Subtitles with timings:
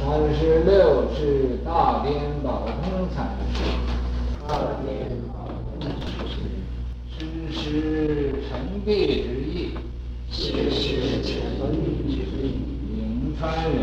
[0.00, 3.60] 三十六是大颠宝通禅师，
[4.48, 4.88] 大颠
[5.28, 5.46] 宝
[5.78, 6.32] 通禅师，
[7.18, 8.88] 师师陈璧
[9.22, 9.76] 之意，
[10.30, 11.30] 师师陈
[11.70, 11.76] 璧
[12.10, 12.48] 之意，
[12.96, 13.44] 颍川
[13.74, 13.78] 人，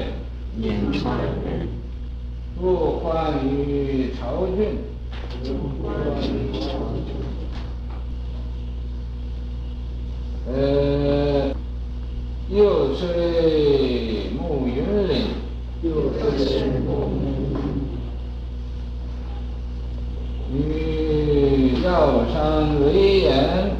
[0.60, 1.68] 颍川人，
[2.60, 4.58] 不患于朝郡，
[5.44, 5.48] 不
[5.84, 5.88] 患
[6.20, 6.26] 于
[6.60, 6.66] 曹
[7.06, 7.14] 郡，
[10.52, 11.54] 呃，
[12.50, 15.47] 又遂暮云林。
[15.84, 16.72] 又是
[20.52, 23.76] 与药山为言，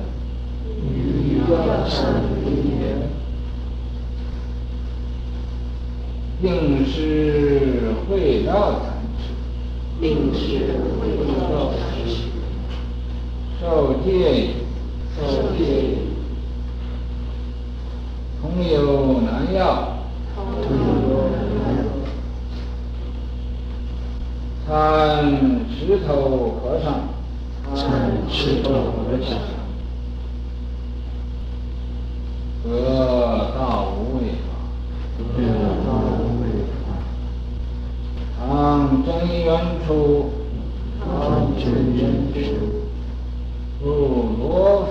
[0.84, 3.10] 与药山为言，
[6.44, 8.52] 应是会道
[8.84, 8.86] 禅
[9.18, 9.24] 师，
[10.00, 10.40] 应是
[11.00, 11.02] 会
[11.50, 12.30] 道禅师，
[13.60, 14.50] 受戒，
[15.16, 15.20] 受
[15.58, 15.98] 戒，
[18.40, 19.97] 同有南药。
[24.68, 25.24] 参
[25.70, 27.08] 石头和尚，
[27.74, 29.32] 看石头和尚，
[32.66, 32.68] 得
[33.56, 34.46] 大无畏法，
[35.18, 35.24] 得
[35.86, 35.88] 大
[36.20, 36.44] 无畏
[36.84, 36.84] 法。
[38.38, 38.46] 当
[39.06, 39.08] 真
[39.46, 39.48] 元
[39.88, 40.32] 初，
[41.00, 41.08] 当
[41.58, 41.64] 真
[41.96, 42.00] 元
[42.34, 42.38] 初，
[43.82, 43.88] 入
[44.38, 44.44] 罗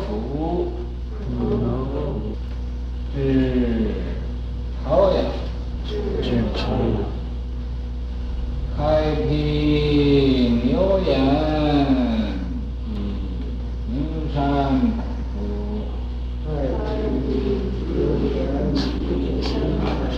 [0.08, 0.72] 浮，
[1.38, 1.60] 入罗
[1.92, 1.94] 浮，
[3.14, 3.20] 至
[4.82, 5.16] 曹阳，
[5.86, 5.92] 至
[6.54, 7.04] 曹阳。
[8.78, 8.82] 开
[9.26, 9.32] 辟
[10.62, 11.08] 牛眼，
[12.92, 12.92] 以
[13.90, 13.94] 名
[14.34, 14.36] 山
[14.68, 15.00] 反
[15.32, 15.34] 出。
[16.44, 17.24] 开辟
[17.88, 18.28] 牛眼，
[18.76, 18.76] 以
[19.16, 19.48] 名山
[19.80, 19.82] 反
[20.12, 20.14] 出。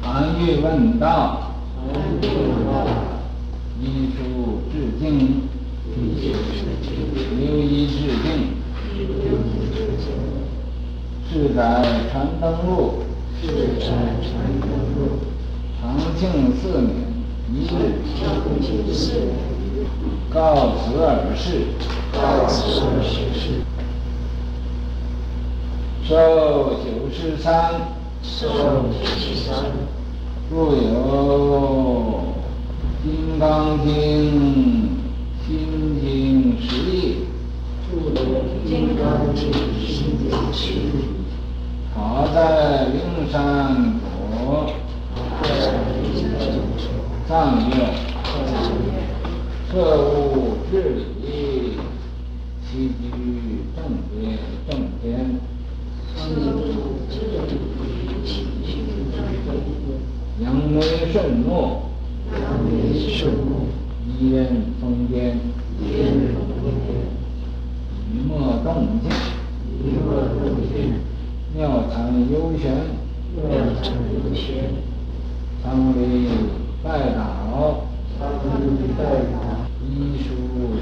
[0.00, 0.08] 韩
[0.40, 2.72] 愈问道，韩愈问道，
[3.78, 3.84] 依
[4.16, 4.18] 书
[4.72, 5.04] 致敬，
[5.98, 6.88] 依书致敬，
[7.38, 7.92] 留一致
[8.22, 8.24] 敬，
[8.96, 10.02] 留一致敬。
[11.30, 11.60] 世载
[12.10, 12.72] 传灯录。
[13.42, 13.46] 世
[13.80, 13.86] 载
[14.20, 14.28] 传
[14.60, 15.00] 灯录，
[15.80, 15.82] 长
[16.18, 16.20] 庆
[16.54, 16.92] 四年
[17.50, 17.72] 一日，
[18.20, 18.20] 长
[18.60, 19.32] 庆四年
[19.64, 19.80] 一日，
[20.28, 20.36] 告
[20.76, 21.64] 辞尔事，
[22.12, 23.64] 告辞尔事，
[26.04, 26.10] 受
[26.84, 27.48] 九十三，
[28.22, 28.46] 受
[28.92, 29.48] 九十三，
[30.50, 30.84] 著有
[33.02, 33.88] 《金刚经》、
[35.48, 35.48] 《心
[35.98, 36.04] 经》
[36.60, 37.24] 十义，
[37.90, 38.12] 著有
[38.68, 39.50] 《金刚经》、
[39.82, 40.78] 《心经》十义。
[41.92, 42.94] 法在灵
[43.30, 43.34] 山
[43.98, 44.70] 国，
[47.28, 47.70] 藏阅，
[49.68, 50.10] 彻悟
[50.70, 50.72] 至
[51.20, 51.26] 理，
[52.64, 53.02] 起居
[53.74, 53.78] 正
[54.08, 54.70] 觉正
[55.02, 55.02] 天，
[60.40, 60.80] 扬眉
[61.12, 61.48] 顺目，
[64.06, 64.38] 仪任
[64.80, 65.36] 峰巅，
[65.82, 65.84] 语
[68.28, 68.30] 默
[68.62, 68.68] 动
[69.02, 69.04] 静。
[71.52, 71.58] 妙
[71.92, 72.64] 禅幽玄，
[73.34, 73.42] 妙
[74.40, 74.64] 禅幽玄，
[75.62, 76.00] 常为
[76.82, 77.84] 拜倒，
[78.18, 79.38] 常为拜倒，
[79.84, 80.28] 依书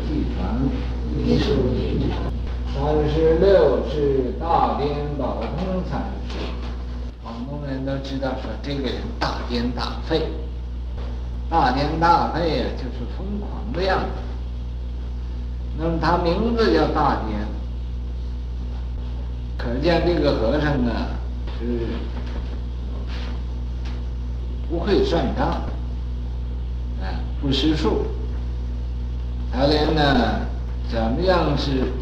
[0.07, 0.39] 继传，
[1.19, 2.13] 依书继传。
[2.75, 6.37] 三十六是大颠宝通禅师，
[7.23, 10.23] 广东人都知道说这个人大颠大废，
[11.51, 14.07] 大颠大废呀，就是疯狂的样子。
[15.79, 17.47] 那么他名字叫大颠。
[19.57, 21.09] 可见这个和尚啊，
[21.59, 21.67] 是
[24.69, 25.49] 不会算账，
[27.01, 27.05] 啊，
[27.41, 28.05] 不识数。
[29.53, 30.41] 他连呢，
[30.91, 31.93] 怎么样是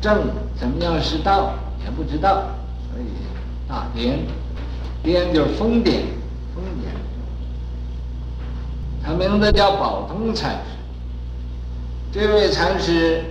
[0.00, 0.26] 正，
[0.58, 2.44] 怎么样是道，也不知道，
[2.90, 3.06] 所以
[3.68, 4.18] 大颠，
[5.02, 6.02] 颠就是疯癫，
[6.54, 6.92] 疯癫。
[9.02, 10.58] 他名字叫宝通禅师，
[12.12, 13.24] 这位禅师，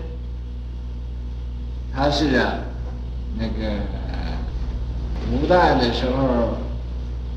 [1.93, 2.55] 他是啊。
[3.37, 3.71] 那个
[5.31, 6.57] 古代的时候，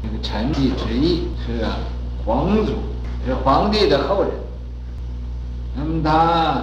[0.05, 1.65] 这个陈璧之意是，
[2.27, 2.75] 皇族，
[3.25, 4.31] 是皇帝的后人。
[5.75, 6.63] 那么他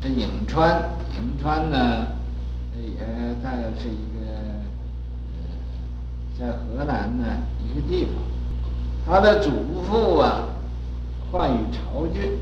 [0.00, 0.80] 是颍川，
[1.12, 2.06] 颍川呢，
[2.76, 3.04] 也
[3.42, 4.22] 大概是一个
[6.38, 7.24] 在河南呢
[7.58, 8.14] 一个地方。
[9.04, 9.50] 他的祖
[9.82, 10.44] 父啊，
[11.32, 12.38] 患于朝郡，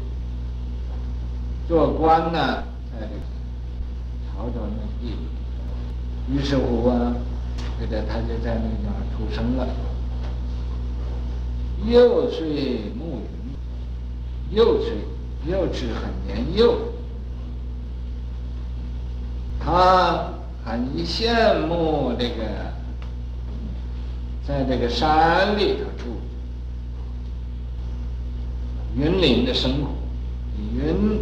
[1.66, 3.22] 做官呢，在这个
[4.28, 6.36] 潮州那地方。
[6.36, 7.14] 于是乎啊，
[7.80, 9.66] 这个他就在那个地方出生了。
[11.86, 13.22] 又遂暮
[14.50, 14.92] 云，又遂
[15.46, 16.78] 又是很年幼。
[19.60, 20.32] 他
[20.64, 22.42] 很羡慕这个，
[24.46, 26.20] 在这个山里头住，
[28.96, 29.90] 云林的生活，
[30.74, 31.20] 云。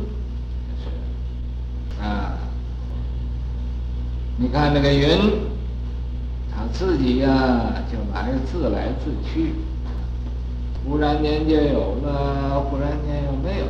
[2.01, 2.39] 啊
[4.39, 5.09] 你看那个云，
[6.55, 9.55] 他自己呀、就来自来自去，
[10.89, 13.67] 忽然间就有了，忽然间又没有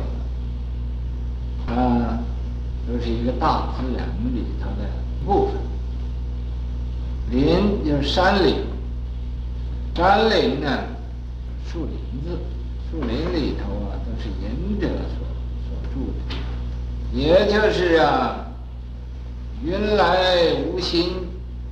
[1.67, 2.19] 了，啊，
[2.87, 4.87] 都是一个大自然里头的
[5.25, 5.55] 部分。
[7.31, 8.55] 林就是山林，
[9.95, 10.83] 山林呢，
[11.65, 12.37] 树林子，
[12.89, 15.25] 树林里头啊都是隐者所
[15.67, 16.19] 所住的，
[17.11, 18.45] 也就是啊，
[19.63, 21.25] 云来无心。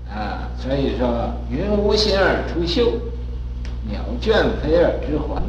[0.07, 2.93] 啊，所以说云无心而出岫，
[3.89, 5.41] 鸟倦飞而知还。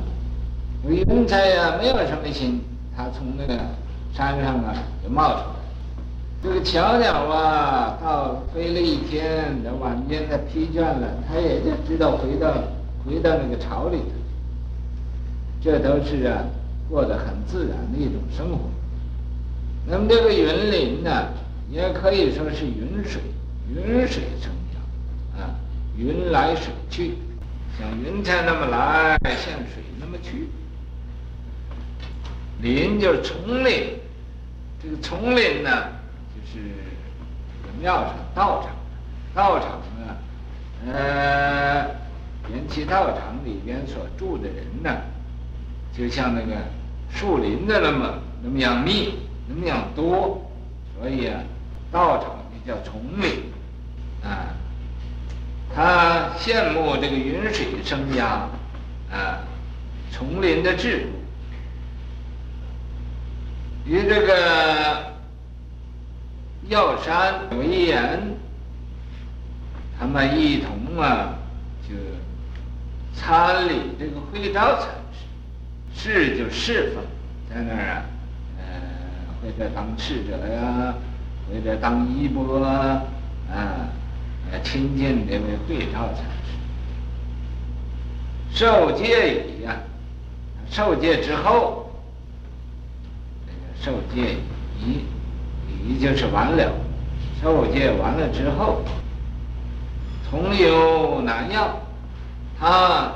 [0.89, 2.61] 云彩呀，没有什么心，
[2.97, 3.59] 它从那个
[4.15, 5.57] 山上啊就冒出来。
[6.43, 12.53] 这个小鸟啊，到飞了一天，到晚间它疲倦了，它也就知道回到
[13.05, 14.05] 回到那个巢里头。
[15.61, 16.45] 这都是啊，
[16.89, 18.59] 过得很自然的一种生活。
[19.89, 21.11] 那么这个云林呢，
[21.71, 23.21] 也可以说是云水。
[23.69, 25.51] 云水生鸟，啊，
[25.97, 27.15] 云来水去，
[27.79, 30.49] 像云彩那么来，像水那么去。
[32.63, 33.99] 林就是丛林，
[34.83, 35.71] 这个丛林呢，
[36.35, 36.65] 就是
[37.81, 38.71] 庙上道场，
[39.35, 40.17] 道场呢，
[40.87, 41.87] 呃，
[42.51, 44.91] 缘起道场里边所住的人呢，
[45.93, 46.57] 就像那个
[47.11, 50.51] 树林的那么那么样密，那么样多，
[50.99, 51.43] 所以啊，
[51.93, 53.55] 道场就叫丛林。
[54.25, 54.49] 啊，
[55.77, 58.49] 他羡慕这个云水生养，
[59.13, 59.45] 啊，
[60.11, 61.07] 丛林的质，
[63.85, 65.13] 与这个
[66.69, 68.23] 药山为岩，
[70.01, 71.35] 他们一同啊，
[71.87, 71.95] 就
[73.15, 74.89] 参礼这个会昭禅
[75.93, 77.05] 师，侍就侍奉，
[77.51, 78.03] 在那儿啊，
[78.57, 78.65] 呃，
[79.43, 80.95] 或者当侍者呀，
[81.47, 83.03] 或者当衣钵啊，
[83.53, 83.93] 啊。
[84.53, 86.55] 来亲近这位会昭禅师，
[88.53, 89.77] 受戒已呀，
[90.71, 91.91] 受戒之后，
[93.47, 94.37] 那个受戒
[94.81, 95.05] 已，
[95.85, 96.73] 已就是完了。
[97.43, 98.83] 受戒完了之后，
[100.31, 101.81] 同游南药，
[102.59, 103.13] 他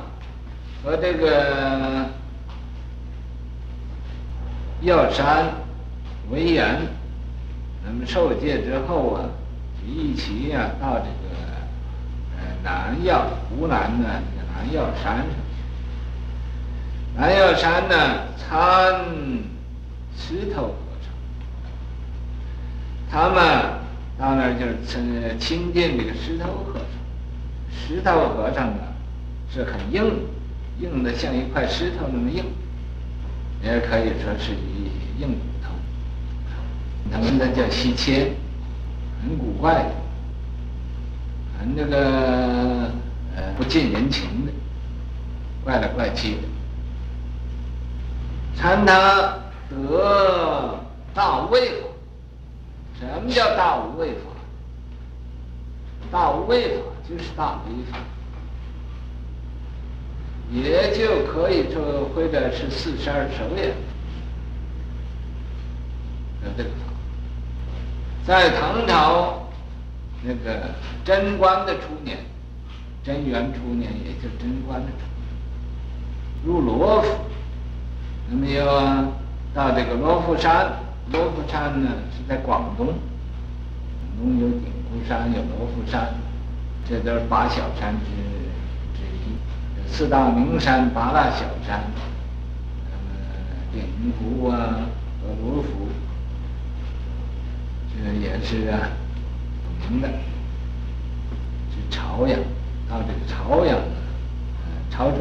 [0.83, 2.07] 和这个
[4.83, 5.47] 药山
[6.31, 6.81] 为缘，
[7.85, 9.25] 那么受戒之后啊。
[9.87, 11.35] 一起呀、到这个
[12.37, 15.31] 呃南药湖南呢，这个南药山上去。
[17.17, 19.05] 南药山呢，参
[20.17, 21.13] 石头和尚，
[23.11, 23.37] 他们
[24.19, 26.85] 到那儿就是亲亲近这个石头和尚。
[27.71, 28.95] 石头和尚啊，
[29.53, 30.27] 是很硬，
[30.79, 32.45] 硬的像一块石头那么硬，
[33.63, 35.73] 也可以说是一硬骨头。
[37.11, 38.31] 他们那叫西迁。
[39.23, 39.91] 很古怪的，
[41.59, 42.91] 很这个
[43.37, 44.53] 呃不近人情的，
[45.63, 46.49] 怪来怪气的。
[48.57, 49.39] 禅他
[49.69, 50.81] 得
[51.15, 51.89] 大无畏法，
[52.99, 54.21] 什么叫大无畏法？
[56.11, 57.99] 大无畏法就是大威法，
[60.51, 63.73] 也就可以说或者是四十二首也，
[66.57, 66.71] 这个。
[68.27, 69.49] 在唐朝，
[70.23, 70.75] 那个
[71.05, 72.19] 贞观的初年，
[73.03, 77.09] 贞元初年，也就贞观的初年，入罗浮，
[78.29, 78.65] 那么又
[79.55, 80.71] 到这个罗浮山，
[81.11, 82.99] 罗浮山呢是在广东，广
[84.21, 86.15] 东有鼎湖山，有罗浮山，
[86.89, 91.83] 这都是八小山之之一，四大名山，八大小山，
[92.93, 93.03] 那么
[93.73, 94.87] 顶湖啊
[95.23, 95.89] 和罗浮。
[98.03, 98.89] 这也是啊，
[99.65, 102.39] 有名的，是朝阳，
[102.89, 105.19] 到这个朝阳啊，潮州，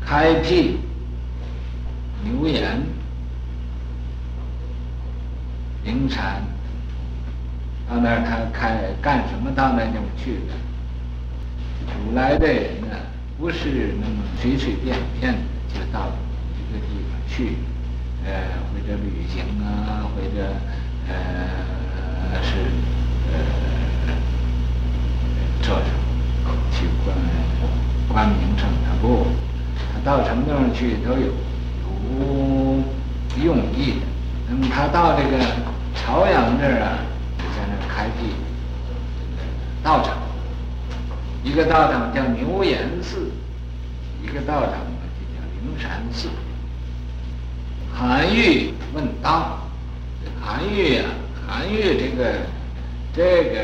[0.00, 0.78] 开辟
[2.22, 2.80] 牛岩
[5.84, 6.42] 灵山，
[7.88, 9.50] 到那儿他开干什么？
[9.54, 10.54] 到那就去了。
[12.04, 12.96] 古来的人呢，
[13.38, 15.38] 不是那么随随便便的
[15.74, 16.06] 就到
[16.54, 17.56] 一个地方去。
[18.28, 20.52] 呃，或者旅行啊，或者
[21.08, 22.50] 呃是
[23.32, 23.34] 呃
[25.62, 25.88] 做什
[26.44, 27.16] 么去观
[28.06, 29.28] 观名胜他不，
[29.94, 31.32] 他到什么地方去都有
[32.20, 34.06] 有用意的。
[34.50, 35.42] 那么他到这个
[35.94, 36.98] 朝阳这儿啊，
[37.38, 38.34] 就在那开辟
[39.82, 40.18] 道场，
[41.42, 43.30] 一个道场叫牛岩寺，
[44.22, 44.72] 一个道场
[45.16, 46.28] 就叫灵山寺。
[47.98, 49.58] 韩愈问道，
[50.40, 51.02] 韩愈呀，
[51.48, 52.32] 韩愈这个
[53.12, 53.60] 这个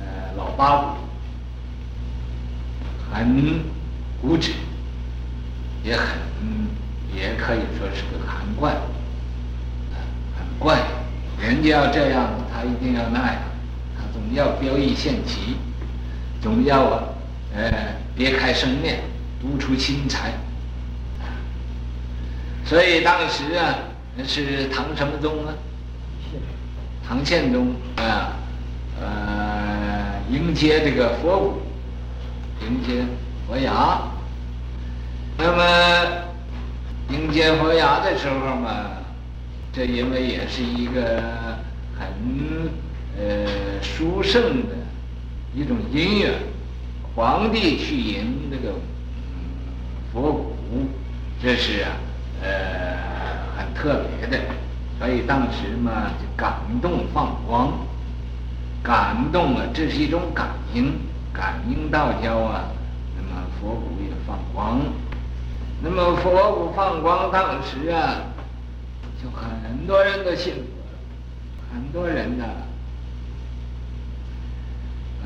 [0.00, 0.96] 呃老八股，
[3.12, 3.60] 很
[4.22, 4.52] 固执，
[5.84, 6.16] 也很
[7.14, 8.72] 也可以说是个很怪，
[10.38, 10.78] 很怪。
[11.38, 13.42] 人家要这样，他一定要那样，
[13.98, 15.56] 他总要标异现奇，
[16.40, 17.02] 总要啊，
[17.54, 17.70] 呃，
[18.16, 19.00] 别开生面，
[19.42, 20.32] 独出心裁。
[22.70, 23.74] 所以当时啊，
[24.24, 25.52] 是唐什么宗啊？
[27.04, 28.36] 唐宪宗啊，
[29.00, 31.60] 呃，迎接这个佛骨，
[32.62, 33.02] 迎接
[33.48, 34.02] 佛牙。
[35.36, 36.06] 那么
[37.08, 38.98] 迎接佛牙的时候嘛。
[39.72, 41.22] 这因为也是一个
[41.98, 42.06] 很
[43.18, 43.50] 呃
[43.82, 44.76] 殊胜的
[45.54, 46.34] 一种因缘，
[47.16, 48.74] 皇帝去迎这个
[50.12, 50.88] 佛骨，
[51.42, 51.90] 这是啊
[52.42, 52.96] 呃
[53.56, 54.38] 很特别的，
[54.98, 57.72] 所以当时嘛就感动放光，
[58.82, 60.92] 感动啊，这是一种感应，
[61.32, 62.64] 感应道交啊，
[63.16, 64.80] 那么佛骨也放光，
[65.82, 68.16] 那么佛骨放光当时啊。
[69.22, 72.44] 就很多人都信佛，很多人呢，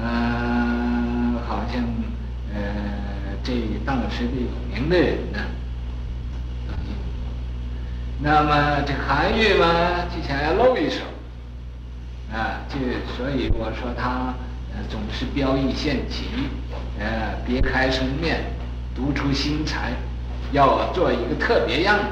[0.00, 1.80] 嗯、好像
[2.52, 2.60] 呃，
[3.44, 3.52] 这
[3.86, 5.38] 当时的有名的人呢，
[8.20, 11.00] 那么这韩愈嘛，就想要露一手，
[12.32, 12.78] 啊，就
[13.16, 14.34] 所以我说他
[14.88, 16.24] 总是标异献奇，
[16.98, 18.40] 呃，别开生面，
[18.94, 19.92] 独出心裁，
[20.52, 22.04] 要做一个特别样子。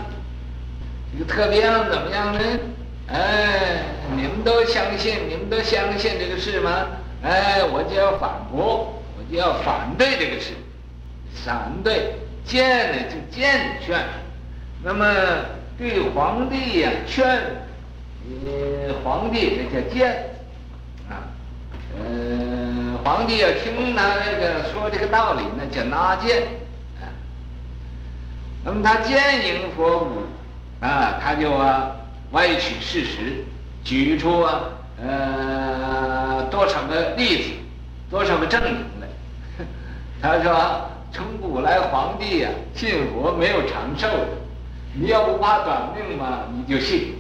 [1.12, 2.40] 这个特别样怎么样呢？
[3.08, 3.84] 哎，
[4.16, 6.86] 你们都相信，你们都相信这个事吗？
[7.22, 10.52] 哎，我就要反驳，我就要反对这个事，
[11.44, 13.98] 反对谏呢就见劝，
[14.82, 15.04] 那么
[15.82, 20.30] 对皇帝呀劝，呃，皇帝这叫谏，
[21.10, 21.26] 啊，
[21.98, 26.42] 呃，皇帝要听他那个说这个道理，那叫纳谏，
[27.00, 27.10] 啊，
[28.64, 30.22] 那么他谏迎佛骨。
[30.78, 31.90] 啊，他就啊
[32.30, 33.44] 歪曲事实，
[33.84, 34.60] 举出啊
[35.00, 37.50] 呃多少个例子，
[38.08, 39.08] 多少个证明来。
[40.20, 44.28] 他说从古来皇帝呀、信佛没有长寿的，
[44.94, 47.14] 你要不怕短命嘛，你就信；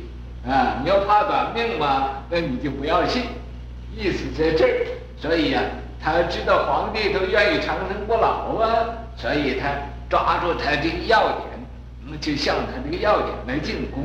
[0.46, 3.24] 啊，你要怕短命嘛，那你就不要信。
[3.96, 4.86] 意思在这儿，
[5.18, 5.68] 所以呀、啊，
[6.02, 8.86] 他知道皇帝都愿意长生不老啊，
[9.16, 9.68] 所以他
[10.08, 11.52] 抓住他这个要点。
[12.20, 14.02] 就向他这个要点来进攻，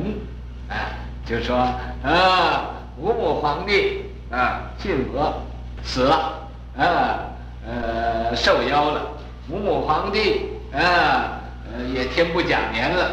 [0.70, 0.96] 啊，
[1.26, 1.56] 就说
[2.02, 5.42] 啊，吴母皇帝啊信佛
[5.82, 6.48] 死了，
[6.78, 7.20] 啊，
[7.66, 9.02] 呃受夭了，
[9.50, 13.10] 吴母皇帝啊呃也天不假年了，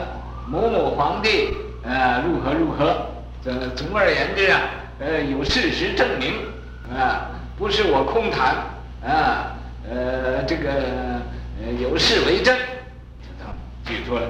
[0.47, 1.49] 某某皇帝
[1.83, 3.07] 啊如何如何，
[3.43, 4.61] 这总而言之啊，
[4.99, 6.33] 呃有事实证明，
[6.95, 8.55] 啊不是我空谈，
[9.03, 9.55] 啊
[9.89, 10.71] 呃这个
[11.61, 12.55] 呃有事为证，
[13.21, 13.53] 就这么
[13.85, 14.21] 举出来。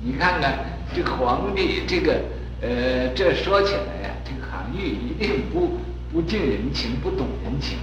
[0.00, 0.58] 你看看
[0.94, 2.20] 这个皇帝，这个
[2.60, 5.78] 呃，这说起来呀，这个韩愈一定不
[6.12, 7.78] 不近人情，不懂人情。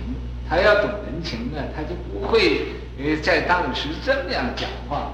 [0.48, 2.62] 他要懂人情呢，他就不会
[3.00, 5.12] 呃在当时这么样讲话。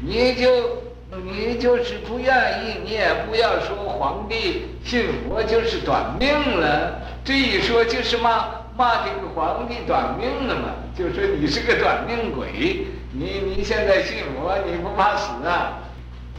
[0.00, 0.83] 你就
[1.22, 6.28] 你就是不愿意，你也不要说皇帝信佛就是短命
[6.60, 7.00] 了。
[7.24, 12.86] 这一说就是骂骂这个皇帝短命了嘛，就说你是个短命鬼。
[13.12, 15.78] 你你现在信佛，你不怕死啊？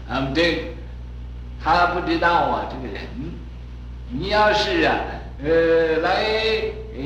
[0.10, 0.76] 嗯，对，
[1.64, 3.02] 他不知道啊，这个人，
[4.10, 4.94] 你要是啊，
[5.42, 6.26] 呃，来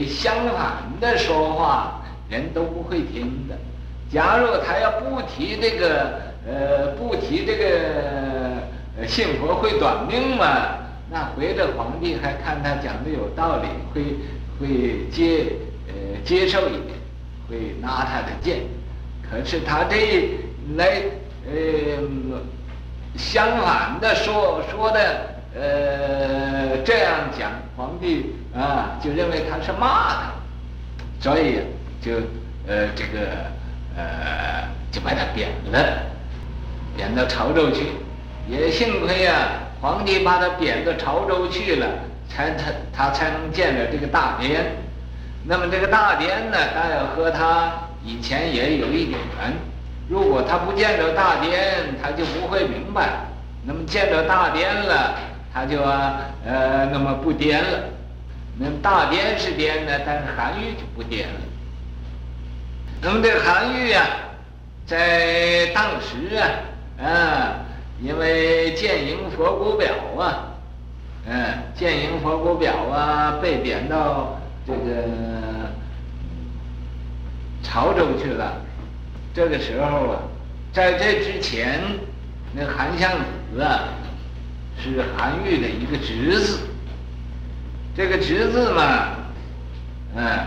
[0.08, 3.56] 相反的说话，人都不会听的。
[4.12, 10.78] 假如他要不提这个，呃，不提这个，信佛会短命嘛，
[11.12, 14.16] 那回来皇帝还看他讲的有道理，会
[14.60, 15.54] 会接，
[15.88, 15.94] 呃，
[16.26, 16.98] 接受一点，
[17.48, 18.62] 会拿他的剑。
[19.30, 20.30] 可是他这
[20.76, 21.02] 来，
[21.46, 22.42] 呃。
[23.18, 25.00] 相反的说说的，
[25.56, 30.32] 呃，这样讲，皇帝啊就认为他是骂他，
[31.20, 31.60] 所以
[32.00, 32.14] 就
[32.68, 33.20] 呃这个
[33.98, 36.04] 呃就把他贬了，
[37.00, 37.86] 贬到潮州去。
[38.50, 39.42] 也幸亏呀、啊，
[39.80, 41.88] 皇帝把他贬到潮州去了，
[42.28, 44.66] 才他他才能见着这个大典。
[45.46, 47.72] 那么这个大典呢，当然和他
[48.04, 49.54] 以前也有一点缘。
[50.10, 53.22] 如果他不见着大典，他就不会明白。
[53.64, 55.16] 那么见着大典了，
[55.54, 57.80] 他就啊呃那么不颠了。
[58.58, 61.36] 那么大典是颠的，但是韩愈就不颠了。
[63.02, 64.06] 那么这个韩愈啊，
[64.86, 66.44] 在当时啊
[67.02, 67.66] 啊，
[68.02, 70.52] 因为谏迎佛骨表啊，
[71.26, 75.06] 嗯，谏迎佛骨表啊，被贬到这个
[77.64, 78.62] 潮州去了。
[79.34, 80.20] 这个时候啊，
[80.74, 81.80] 在这之前，
[82.54, 83.12] 那韩相
[83.54, 83.90] 子啊，
[84.78, 86.60] 是韩愈的一个侄子。
[87.96, 89.10] 这个侄子嘛，
[90.16, 90.40] 嗯，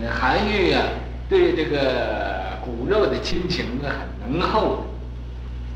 [0.00, 0.82] 那韩愈啊，
[1.28, 4.82] 对这个骨肉的亲情啊，很浓厚的，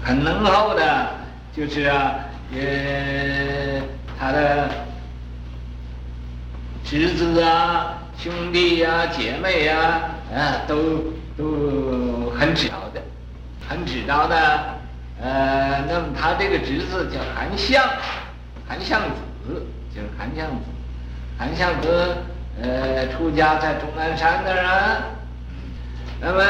[0.03, 1.11] 很浓厚的，
[1.55, 2.15] 就是啊，
[2.55, 3.83] 呃，
[4.19, 4.69] 他的
[6.85, 9.79] 侄子啊、兄弟呀、啊、姐妹呀、
[10.33, 10.77] 啊，啊，都
[11.37, 13.03] 都很知道的，
[13.69, 14.37] 很知道的。
[15.21, 17.83] 呃，那么他这个侄子叫韩相，
[18.69, 19.17] 韩相子。
[19.95, 20.65] 就是韩相子，
[21.39, 22.17] 韩相子，
[22.63, 25.03] 呃，出家在终南山那儿啊。
[26.21, 26.43] 那么，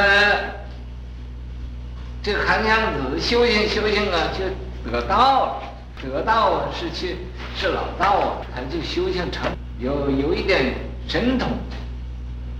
[2.22, 5.62] 这韩湘子修行修行啊，就得道了。
[6.02, 7.16] 得道是去
[7.56, 10.74] 是老道啊，他就修行成有有一点
[11.08, 11.48] 神通，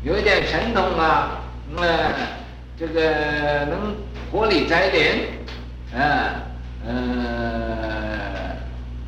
[0.03, 1.41] 有一点神通啊，
[1.77, 2.15] 那呃，
[2.79, 3.01] 这个
[3.67, 3.95] 能
[4.33, 5.19] 活力栽莲，
[5.95, 6.43] 啊，
[6.87, 8.57] 呃，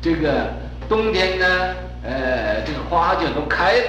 [0.01, 0.59] 这个。
[0.89, 1.45] 冬天呢，
[2.03, 3.87] 呃，这个花就都开了，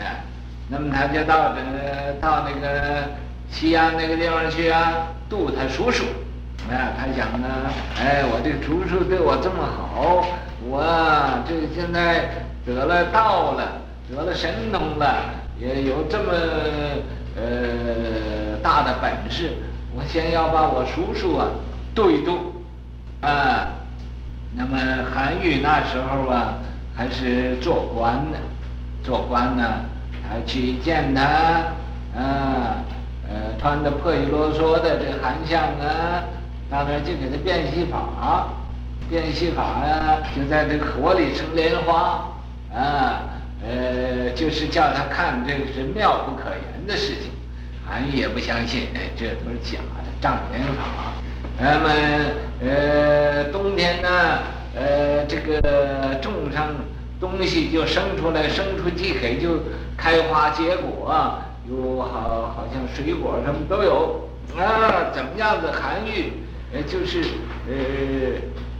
[0.00, 0.24] 哎，
[0.66, 3.04] 那么他就到这个到那个
[3.52, 6.04] 西安那个地方去啊，度他叔叔，
[6.70, 7.46] 哎，他想呢，
[8.00, 10.26] 哎，我这叔叔对我这么好，
[10.64, 10.82] 我
[11.46, 13.80] 这现在得了道了，
[14.10, 15.26] 得了神通了，
[15.60, 16.32] 也有这么
[17.36, 19.50] 呃大的本事，
[19.94, 21.46] 我先要把我叔叔啊
[21.94, 22.64] 度一度，
[23.20, 23.68] 啊。
[24.54, 24.76] 那么
[25.14, 26.58] 韩愈那时候啊，
[26.94, 28.36] 还是做官呢，
[29.02, 29.64] 做官呢，
[30.28, 31.22] 还去见他，
[32.14, 32.84] 啊，
[33.28, 36.24] 呃，穿的破衣啰嗦的这韩相啊，
[36.70, 38.48] 那边就给他变戏法，
[39.08, 42.28] 变戏法啊，就在这个火里生莲花，
[42.74, 43.22] 啊，
[43.64, 47.30] 呃，就是叫他看这个是妙不可言的事情，
[47.86, 51.12] 韩也不相信，这都是假的障眼法。
[51.58, 51.88] 那么，
[52.60, 54.08] 呃，冬天呢，
[54.74, 56.68] 呃，这个种上
[57.20, 59.62] 东西就生出来，生出即可就
[59.96, 61.14] 开花结果，
[62.02, 65.10] 好好像水果什么都有啊。
[65.12, 65.70] 怎么样子？
[65.70, 66.32] 韩愈，
[66.72, 67.22] 呃，就是
[67.68, 67.72] 呃，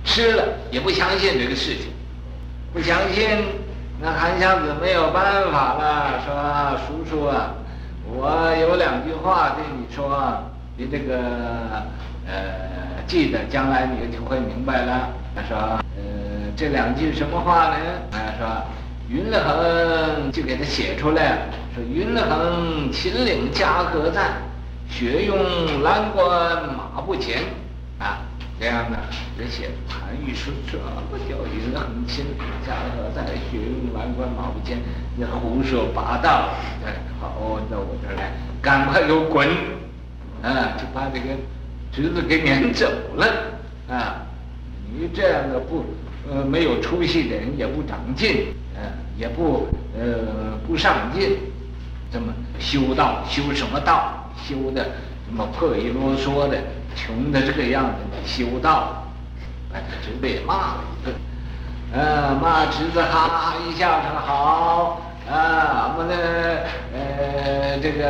[0.05, 1.93] 吃了也不相信这个事情，
[2.73, 3.29] 不相信。
[4.01, 7.55] 那韩湘子没有办法了，说叔叔啊，
[8.07, 10.43] 我有两句话对你说，
[10.77, 11.21] 你这个。
[12.25, 15.11] 呃，记得将来你就会明白了。
[15.35, 15.59] 他说，
[15.97, 16.03] 呃，
[16.57, 17.77] 这两句什么话呢？
[18.13, 18.63] 他说，
[19.09, 24.33] 云横就给他写出来，说云横秦岭嘉禾在，
[24.89, 27.43] 雪拥蓝关马不前，
[27.99, 28.23] 啊，
[28.59, 28.99] 这样的
[29.39, 30.79] 人写韩愈说这
[31.11, 34.79] 不叫云横秦岭嘉禾在，雪拥蓝关马不前，
[35.17, 36.51] 你胡说八道。
[36.85, 39.49] 哎，好，到我这儿来，赶快给我滚，
[40.43, 41.37] 啊，就把这个。
[41.95, 43.27] 侄子给撵走了，
[43.87, 44.23] 啊！
[44.91, 45.85] 你这样的不，
[46.27, 48.47] 呃，没有出息的人也不长进，
[49.23, 51.39] 也不，呃，不上进，
[52.13, 54.29] 这么修道修什么道？
[54.45, 54.83] 修的
[55.25, 56.59] 什么破衣啰嗦的，
[56.97, 59.05] 穷的这个样子，你修道，
[59.73, 61.15] 把他侄子骂了一顿，
[61.93, 68.09] 呃，骂侄子哈哈一笑说好，啊，我们的呃这个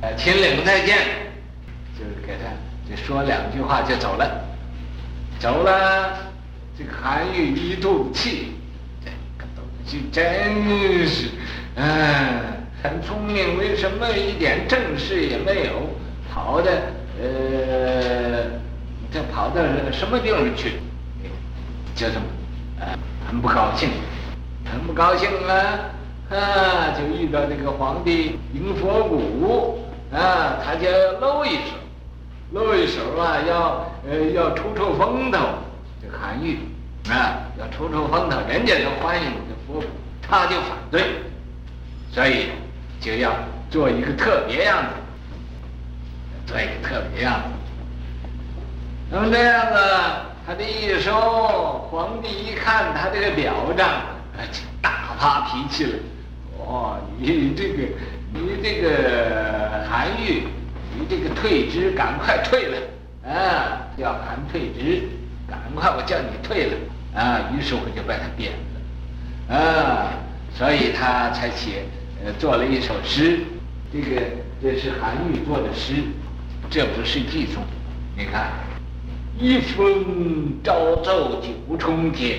[0.00, 0.98] 呃秦岭再见。
[1.96, 2.50] 就是给他
[2.90, 4.28] 就说两句话就走了，
[5.38, 6.18] 走了，
[6.76, 8.56] 这个韩愈一肚子气，
[9.86, 11.28] 这真是，
[11.74, 12.40] 嗯，
[12.82, 15.88] 很聪明，为什么一点正事也没有，
[16.32, 16.70] 跑的
[17.20, 18.44] 呃，
[19.10, 19.60] 这跑到
[19.92, 20.74] 什么地方去？
[21.94, 22.22] 就这么，
[22.80, 23.90] 啊，很不高兴，
[24.64, 25.90] 很不高兴啊，
[26.30, 30.88] 啊，就遇到这个皇帝迎佛骨，啊，他就
[31.20, 31.74] 露一手。
[32.52, 35.38] 露一手啊，要呃要出出风头，
[36.02, 36.58] 这韩愈
[37.08, 39.30] 啊要出出风头，人家就欢迎
[39.66, 39.84] 这佛骨，
[40.20, 41.02] 他就反对，
[42.10, 42.46] 所以
[43.00, 43.32] 就要
[43.70, 44.90] 做一个特别样子，
[46.46, 47.48] 做一个特别样子。
[49.10, 49.78] 那么这样子，
[50.46, 53.88] 他这一收，皇帝一看他这个表彰，
[54.50, 55.98] 就大发脾气了。
[56.58, 57.82] 哦，你这个
[58.32, 60.44] 你这个韩愈。
[60.94, 62.76] 你这个退职，赶快退了，
[63.26, 65.08] 啊，要喊退职，
[65.48, 66.76] 赶快我叫你退了，
[67.18, 68.58] 啊，于是我就把他贬了，
[69.52, 70.14] 啊，
[70.54, 71.84] 所以他才写，
[72.24, 73.40] 呃，做了一首诗，
[73.92, 74.22] 这个
[74.62, 75.96] 这是韩愈做的诗，
[76.70, 77.62] 这不是冀颂，
[78.16, 78.50] 你看，
[79.38, 82.38] 一封朝奏九重天，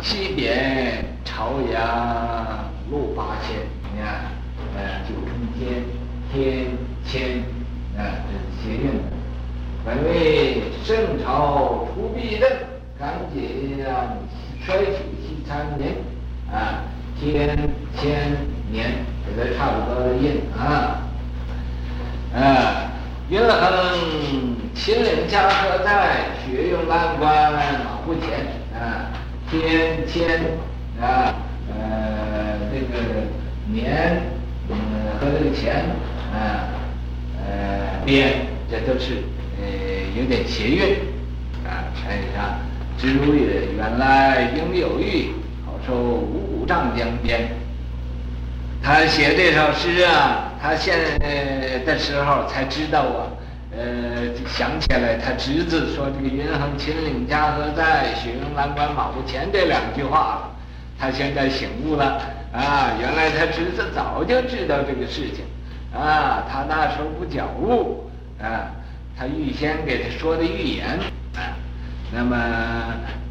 [0.00, 3.56] 西贬朝阳路八千，
[3.92, 4.30] 你看，
[4.76, 5.82] 呃，九重天。
[6.32, 6.66] 天
[7.06, 7.38] 千
[7.96, 9.04] 啊，这是谐韵的。
[9.84, 12.50] 本为圣朝除弊政，
[12.98, 13.86] 敢解
[14.66, 15.94] 衰朽西参年
[16.52, 16.84] 啊，
[17.18, 17.56] 天
[17.96, 18.36] 天
[18.70, 18.90] 年，
[19.26, 21.00] 这个差不多的音啊。
[22.34, 22.90] 啊，
[23.28, 23.50] 云横
[24.74, 29.10] 秦岭家何在，雪拥蓝关马不前啊，
[29.50, 30.40] 天天
[31.00, 31.34] 啊。
[31.66, 33.24] 呃，这个
[33.72, 34.20] 年，
[34.68, 34.76] 嗯，
[35.18, 35.86] 和这个钱，
[36.32, 36.68] 啊，
[37.38, 39.22] 呃，边，这都是
[39.58, 39.64] 呃
[40.16, 40.82] 有点谐韵，
[41.64, 42.58] 啊，看一下，
[42.98, 45.32] 知如也，原来应有玉，
[45.86, 47.48] 说五谷丈江边。
[48.82, 53.20] 他写这首诗啊，他现在的时候才知道啊，
[53.76, 60.50] 呃，想起来他侄子说这个“云横秦岭家何在，雪拥蓝关马不前”这两句话了。
[60.98, 62.20] 他现在醒悟了
[62.52, 62.92] 啊！
[63.00, 65.44] 原来他侄子早就知道这个事情
[65.92, 66.44] 啊！
[66.48, 68.08] 他那时候不觉悟
[68.40, 68.70] 啊！
[69.18, 70.86] 他预先给他说的预言
[71.34, 71.56] 啊！
[72.12, 72.36] 那么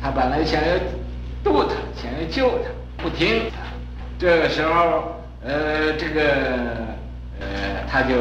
[0.02, 0.74] 他本来想要
[1.44, 3.52] 渡他，想要救他，不听。
[4.18, 6.22] 这个时候，呃，这个
[7.40, 8.16] 呃，他就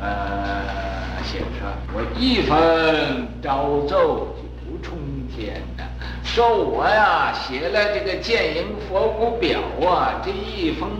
[0.00, 4.98] 呃写说：“我一封朝奏九重
[5.34, 5.84] 天呐。”
[6.24, 10.90] 说我呀写了这个建营佛骨表啊，这一封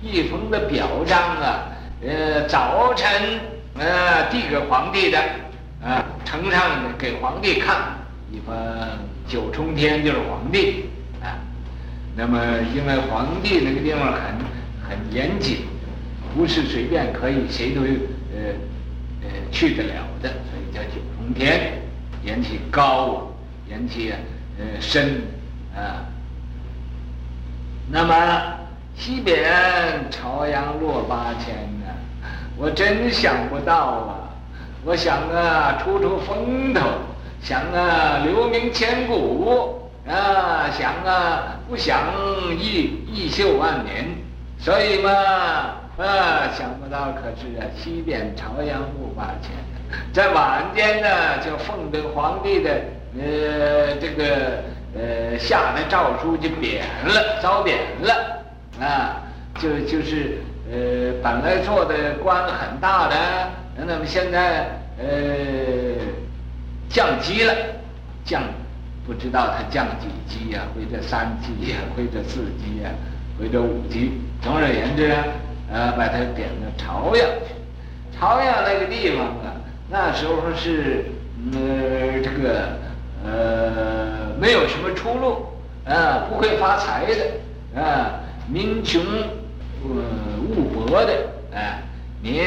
[0.00, 1.66] 一封的表彰啊，
[2.06, 3.10] 呃，早晨
[3.76, 5.18] 呃递给皇帝的，
[5.84, 6.62] 啊，呈上
[6.96, 7.76] 给皇帝看，
[8.30, 8.54] 一封
[9.26, 10.88] 九重天就是皇帝。
[12.18, 12.36] 那么
[12.74, 14.20] 因为皇帝那个地方很
[14.90, 15.58] 很严谨，
[16.36, 18.50] 不是随便可以谁都呃
[19.22, 21.80] 呃去得了的，所以叫九重天，
[22.24, 23.32] 言其高，
[23.68, 24.12] 言其。
[24.60, 25.22] 呃，深
[25.72, 26.02] 啊，
[27.88, 28.14] 那么
[28.96, 29.40] 西边
[30.10, 31.86] 朝阳落八千呢，
[32.56, 34.34] 我真想不到啊！
[34.84, 36.80] 我想啊，出出风头，
[37.40, 42.00] 想啊，留名千古啊，想啊，不想
[42.58, 44.06] 益益寿万年，
[44.58, 45.10] 所以嘛，
[45.98, 49.52] 啊，想不到，可是啊，西边朝阳落八千，
[50.12, 51.08] 在晚间呢，
[51.44, 52.70] 就奉这个皇帝的。
[53.18, 54.62] 呃，这个
[54.94, 58.44] 呃下的诏书就贬了，遭贬了，
[58.78, 59.22] 啊，
[59.58, 60.38] 就就是
[60.70, 63.16] 呃本来做的官很大的，
[63.76, 65.06] 那么现在呃
[66.90, 67.54] 降级了，
[68.26, 68.42] 降
[69.08, 72.90] 不知道他降几级呀，或者三级呀，或者四级呀，
[73.40, 75.10] 或者五级，总而言之，
[75.72, 77.54] 呃把他贬到朝阳去。
[78.16, 79.56] 朝阳那个地方啊，
[79.88, 81.06] 那时候是
[81.52, 82.76] 呃这个。
[83.24, 85.44] 呃，没有什么出路，
[85.84, 89.02] 啊，不会发财的，啊，民穷，
[89.82, 91.12] 呃，物薄的，
[91.52, 91.82] 啊，
[92.22, 92.40] 民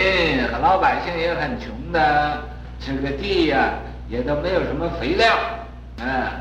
[0.49, 2.39] 和老百姓也很穷的，
[2.79, 5.27] 这个地呀，啊，也都没有什么肥料，
[5.99, 6.39] 啊，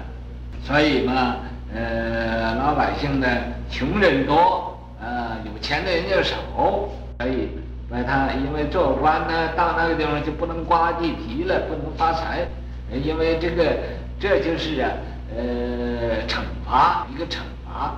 [0.63, 1.37] 所以嘛，
[1.75, 3.27] 呃，老百姓呢，
[3.71, 6.37] 穷人多，呃，有钱的人就少，
[7.19, 7.49] 所以
[7.91, 12.47] 把他因为做官呢，到那个地方就不能刮地皮了，不能发财，
[12.93, 13.77] 因为这个。
[14.23, 14.91] 这就是啊，
[15.35, 17.97] 呃，惩罚一个惩罚，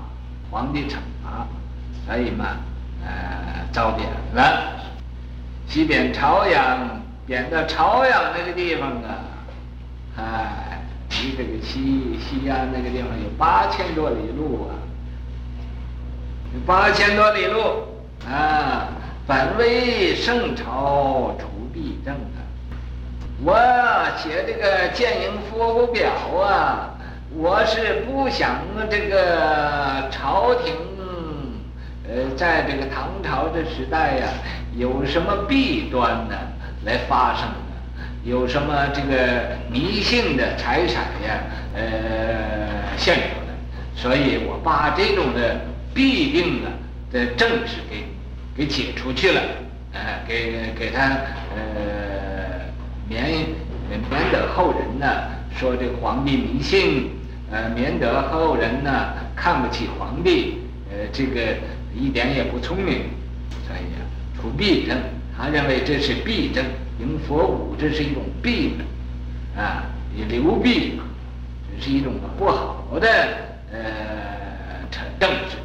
[0.52, 1.44] 皇帝惩罚，
[2.06, 2.58] 所以嘛，
[3.04, 4.70] 呃，遭贬了。
[5.66, 9.18] 西边朝阳，贬到朝阳那个地方啊，
[10.16, 10.71] 哎，
[11.12, 14.72] 离这个西西安那个地方有八千多里路啊，
[16.54, 17.60] 有八千多里路
[18.26, 18.88] 啊。
[19.24, 22.42] 本为圣朝除弊政啊。
[23.44, 23.56] 我
[24.16, 26.94] 写这个谏迎佛骨表啊，
[27.36, 28.58] 我是不想
[28.90, 30.74] 这个朝廷，
[32.08, 34.28] 呃，在这个唐朝的时代呀，
[34.76, 36.34] 有什么弊端呢
[36.84, 37.48] 来发生？
[38.24, 41.42] 有什么这个迷信的财产呀，
[41.74, 43.54] 呃，现出来，
[43.94, 45.60] 所以我把这种的
[45.92, 46.70] 弊病啊
[47.10, 48.04] 的政治给
[48.56, 49.40] 给解出去了，
[49.92, 51.00] 呃，给给他
[51.56, 52.52] 呃。
[53.08, 53.24] 免
[53.90, 55.06] 免得后人呢
[55.54, 57.10] 说这个皇帝迷信，
[57.50, 61.40] 呃，免得后人呢看不起皇帝，呃，这个
[61.94, 63.10] 一点也不聪明，
[63.66, 64.00] 所以呀，
[64.34, 64.96] 除弊政，
[65.36, 66.64] 他认为这是弊政，
[66.98, 69.84] 迎佛骨这是一种弊政，啊，
[70.16, 71.00] 也流弊，
[71.76, 73.08] 这是一种不好的
[73.72, 73.78] 呃
[75.18, 75.56] 政治。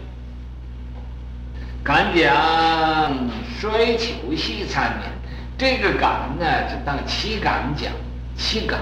[1.83, 5.11] 敢讲衰朽兮参年。
[5.57, 7.91] 这个敢呢，就当岂敢讲，
[8.35, 8.79] 岂敢，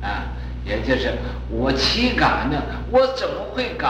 [0.00, 0.24] 啊，
[0.64, 1.12] 也就是
[1.48, 2.60] 我岂敢呢？
[2.90, 3.88] 我怎么会敢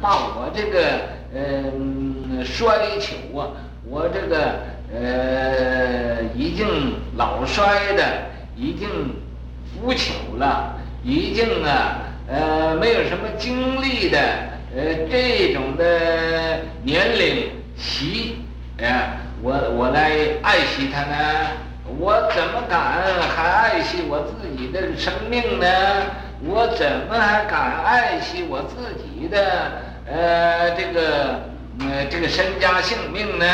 [0.00, 1.00] 把我这个
[1.34, 3.48] 嗯、呃、衰朽啊？
[3.84, 4.60] 我这个
[4.92, 6.66] 呃已经
[7.16, 8.04] 老衰的，
[8.56, 8.88] 已经
[9.72, 14.18] 腐朽了，已经啊呃没有什么精力的
[14.74, 18.38] 呃这种的年龄惜，
[18.78, 20.10] 哎，我我来
[20.42, 21.16] 爱惜它呢？
[21.98, 22.78] 我怎么敢
[23.36, 25.66] 还爱惜我自己的生命呢？
[26.46, 31.40] 我怎么还敢爱惜我自己的呃这个
[31.80, 33.46] 呃这个身家性命呢？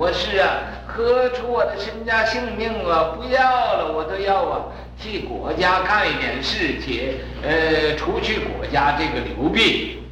[0.00, 3.12] 我是啊，何出我的身家性命啊？
[3.14, 4.64] 不要了，我都要啊，
[4.98, 10.02] 替国家干一点事情，呃，除去国家这个流弊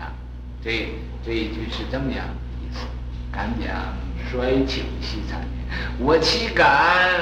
[0.00, 0.08] 啊。
[0.64, 0.88] 这
[1.22, 2.86] 这一句是这么样的意思，
[3.30, 3.68] 敢讲
[4.32, 5.36] 衰倾惜财。
[5.98, 6.66] 我岂敢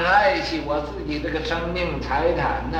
[0.05, 2.79] 爱惜我自己这个生命财产呢？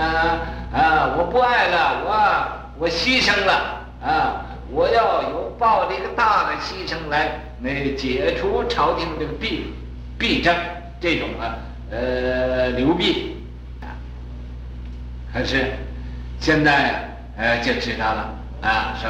[0.73, 4.45] 啊，我不爱了，我我牺牲了啊！
[4.73, 9.73] 我要有报这个大的牺牲来，那解除朝廷这个弊
[10.17, 10.53] 弊政
[10.99, 11.55] 这种啊
[11.91, 13.37] 呃流弊。
[15.31, 15.73] 可是
[16.39, 19.09] 现在呃就知道了啊，说？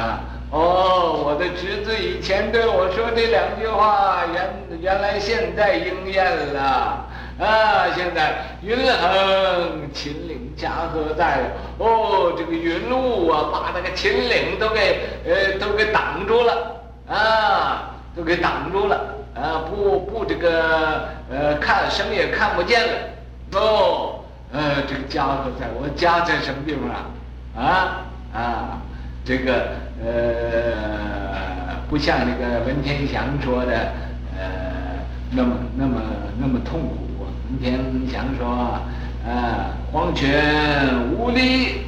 [0.50, 6.24] 哦，我的侄子以前对我说这两句话，原原来现在应验
[6.54, 7.04] 了
[7.40, 7.88] 啊！
[7.96, 11.52] 现在云横秦岭家何在？
[11.78, 18.96] 哦，这个云雾啊，把那个秦岭都给呃都给挡住了啊，都给挡住了
[19.34, 19.64] 啊！
[19.68, 22.92] 不不，这个呃看什么也看不见了。
[23.54, 24.20] 哦，
[24.52, 25.66] 呃，这个家何在？
[25.80, 27.06] 我家在什么地方啊？
[27.56, 28.78] 啊啊！
[29.24, 29.68] 这个
[30.04, 33.72] 呃，不像那个文天祥说的
[34.36, 34.44] 呃
[35.30, 36.00] 那么那么
[36.38, 36.98] 那么痛苦。
[37.50, 37.78] 文天
[38.10, 38.78] 祥说，
[39.26, 41.86] 啊黄泉无里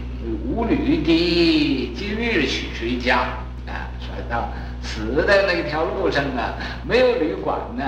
[0.49, 3.18] 无履地，今日去谁家？
[3.66, 4.49] 啊，说到
[4.81, 7.85] 死在那条路上啊，没有旅馆呢。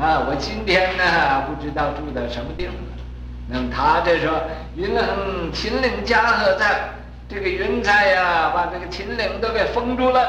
[0.00, 2.74] 啊，我今天呢不知道住在什么地方。
[3.48, 4.42] 那么他就说，
[4.76, 6.90] 云横秦岭家何在？
[7.28, 10.20] 这个云彩呀，把这个秦岭都给封住了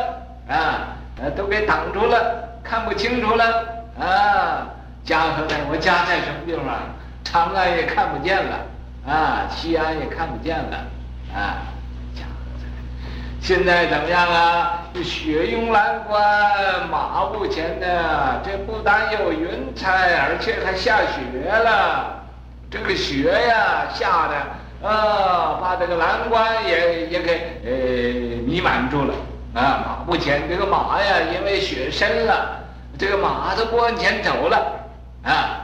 [0.49, 0.97] 啊，
[1.37, 3.45] 都给挡住了，看不清楚了
[3.97, 4.67] 啊。
[5.05, 5.57] 家何在？
[5.69, 6.65] 我家在什么地方？
[7.29, 8.55] 长安也看不见了
[9.05, 10.77] 啊，西安也看不见了
[11.35, 11.57] 啊。
[13.41, 14.81] 现在怎么样啊？
[15.03, 16.21] 雪拥蓝关，
[16.89, 18.41] 马不前的。
[18.43, 22.23] 这不但有云彩，而且还下雪了。
[22.69, 24.87] 这个雪呀，下的。
[24.87, 29.13] 啊，把这个蓝关也也给呃弥漫住了
[29.53, 29.83] 啊！
[29.85, 32.59] 马不前，这个马呀，因为雪深了，
[32.97, 34.57] 这个马都不往前走了
[35.23, 35.61] 啊。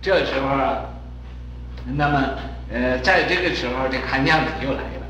[0.00, 0.76] 这时候啊，
[1.94, 2.20] 那么
[2.72, 5.06] 呃，在这个时候，这韩娘子就来了，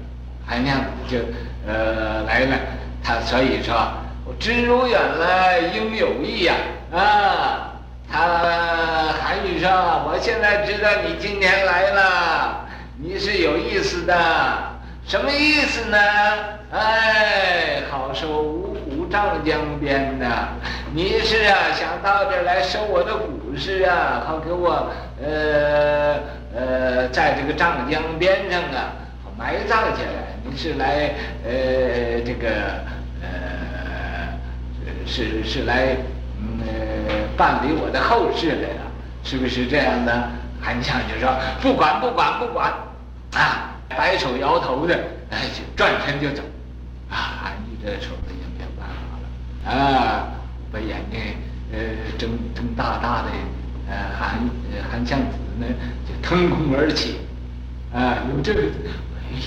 [0.47, 1.19] 韩娘子就
[1.67, 2.57] 呃来了，
[3.03, 3.75] 他所以说，
[4.27, 6.55] 我知如远来应有意呀
[6.93, 7.73] 啊！
[8.11, 8.19] 他
[9.21, 9.71] 韩愈说，
[10.07, 12.67] 我现在知道你今天来了。
[12.99, 14.15] 你是有意思的，
[15.07, 15.99] 什么意思呢？
[16.73, 20.49] 哎，好收五谷丈江边呐！
[20.95, 24.91] 你是啊，想到这儿来收我的谷实啊，好给我
[25.23, 26.21] 呃
[26.55, 28.93] 呃，在这个账江边上啊，
[29.39, 30.09] 埋葬起来。
[30.45, 31.11] 你是来
[31.45, 32.49] 呃这个
[33.21, 33.29] 呃
[35.07, 35.97] 是是来
[36.39, 38.91] 嗯、呃、办理我的后事来了，
[39.25, 40.29] 是不是这样的？
[40.61, 42.73] 韩相就说不管不管不管。
[43.35, 44.95] 啊，摆手摇头的，
[45.31, 46.43] 哎，就转身就走。
[47.11, 49.25] 啊，你这时候已经没有办法了。
[49.71, 50.29] 啊，
[50.73, 51.21] 把眼睛
[51.73, 51.79] 呃
[52.17, 53.29] 睁睁大大的，
[53.89, 54.41] 呃韩
[54.91, 55.67] 韩相子呢
[56.07, 57.17] 就腾空而起。
[57.93, 59.41] 啊，有这个，哎，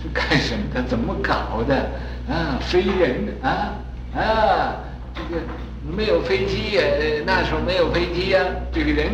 [0.00, 0.82] 是干什么的？
[0.84, 1.90] 怎么搞的？
[2.28, 3.74] 啊，飞人啊
[4.14, 4.76] 啊，
[5.12, 5.42] 这个
[5.84, 6.82] 没有飞机呀，
[7.26, 8.40] 那时候没有飞机呀，
[8.72, 9.10] 这个人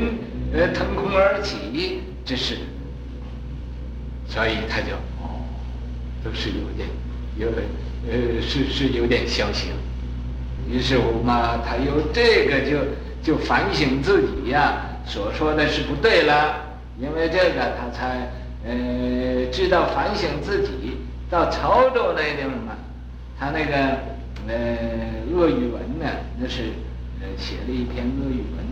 [0.53, 2.59] 呃腾空而起，这是。
[4.29, 5.43] 所以他就哦，
[6.23, 6.89] 都是有点，
[7.37, 7.67] 有点
[8.09, 9.77] 呃是是有点消息了。
[10.71, 12.79] 于是乎嘛，他有这个就
[13.25, 16.57] 就反省自己呀，所说的是不对了。
[17.01, 18.31] 因为这个他才
[18.65, 20.99] 呃知道反省自己。
[21.31, 22.77] 到潮州那地方嘛，
[23.41, 23.75] 他那个
[24.47, 24.55] 呃
[25.33, 26.07] 阿育文呢，
[26.39, 26.65] 那是
[27.21, 28.65] 呃写了一篇阿育文。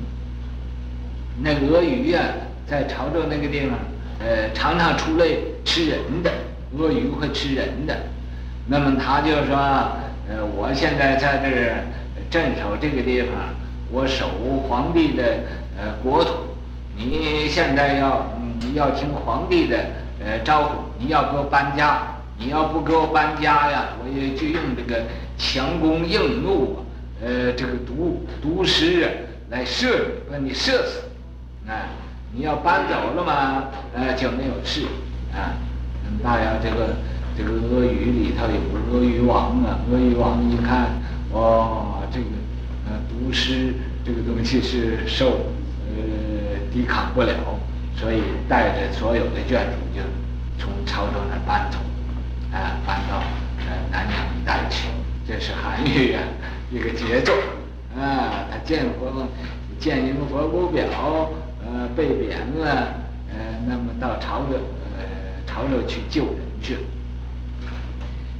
[1.39, 2.21] 那鳄鱼呀，
[2.67, 3.71] 在潮州那个地方。
[4.25, 5.27] 呃，常常出来
[5.65, 6.31] 吃人的，
[6.79, 7.97] 鳄鱼会吃人的。
[8.69, 9.57] 那么他就说，
[10.29, 11.51] 呃，我现在在这
[12.31, 13.31] 镇守这个地方，
[13.93, 14.27] 我守
[14.69, 15.23] 皇帝的
[15.79, 16.31] 呃国土。
[16.97, 18.27] 你现在要，
[18.61, 19.77] 你要听皇帝的
[20.25, 22.09] 呃招呼，你要给我搬家。
[22.39, 25.05] 你要不给我搬家呀，我也就用这个
[25.39, 26.77] 强弓硬弩，
[27.23, 29.07] 呃，这个毒毒师
[29.51, 31.03] 来射你，把你射死。
[31.69, 31.87] 啊，
[32.33, 34.87] 你要搬走了嘛，呃，就没有事。
[35.33, 35.55] 啊，
[36.25, 36.97] 大家这个
[37.37, 40.89] 这个鳄鱼里头有个阿育王啊，鳄鱼王一看，
[41.33, 42.02] 哇，
[43.23, 45.47] 这个呃毒师这个东西是受
[45.89, 47.35] 呃抵抗不了，
[47.97, 50.03] 所以带着所有的眷属就
[50.59, 51.79] 从潮州那搬走，
[52.53, 53.23] 啊，搬到
[53.67, 54.89] 呃南阳一带去。
[55.27, 56.23] 这是韩愈啊
[56.71, 57.33] 一个杰作
[57.97, 59.29] 啊，他见佛
[59.79, 60.85] 见一个佛骨表，
[61.65, 62.95] 呃，被贬了，
[63.31, 63.37] 呃，
[63.69, 64.59] 那么到潮州。
[65.45, 66.81] 潮州去救人去了，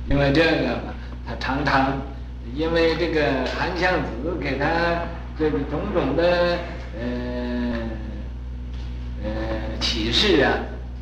[0.09, 0.95] 因为这个嘛，
[1.27, 1.93] 他常常
[2.55, 4.67] 因为这个韩湘子给他
[5.39, 6.59] 这个种种的
[6.99, 7.79] 呃
[9.25, 9.31] 呃
[9.81, 10.53] 启示啊，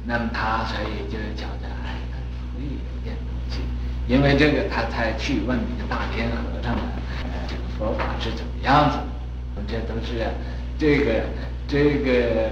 [0.07, 3.61] 那么他所以就觉得哎，可以有点东西，
[4.07, 6.93] 因为这个他才去问这个大天和尚啊，
[7.25, 8.99] 呃，这个佛法是怎么样子，
[9.67, 10.25] 这都是
[10.79, 11.25] 这个
[11.67, 12.49] 这个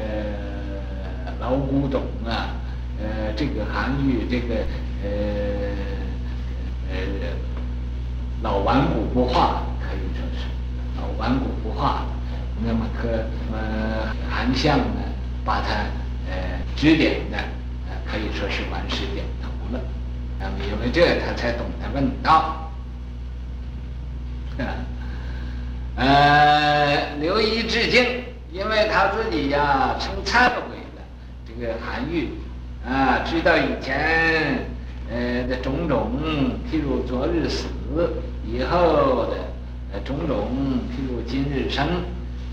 [1.40, 2.54] 老古董啊。
[3.00, 4.56] 呃，这个韩愈，这个
[5.04, 5.08] 呃
[6.90, 6.96] 呃
[8.42, 10.46] 老顽固不化，可以说是
[10.96, 12.06] 老顽固不化。
[12.64, 13.08] 那么可
[13.52, 15.02] 呃韩相呢，
[15.44, 15.68] 把他
[16.30, 17.36] 呃指点的，
[17.88, 19.80] 呃可以说是完事点头了。
[20.38, 22.70] 那么因为这，他才懂得问道。
[25.96, 28.04] 呃，刘一致敬，
[28.52, 31.02] 因为他自己呀，成忏悔了。
[31.46, 32.30] 这个韩愈。
[32.88, 34.64] 啊，知道以前，
[35.10, 36.12] 呃的种种，
[36.70, 37.66] 譬如昨日死，
[38.46, 40.48] 以后的，种种，
[40.90, 41.86] 譬如今日生，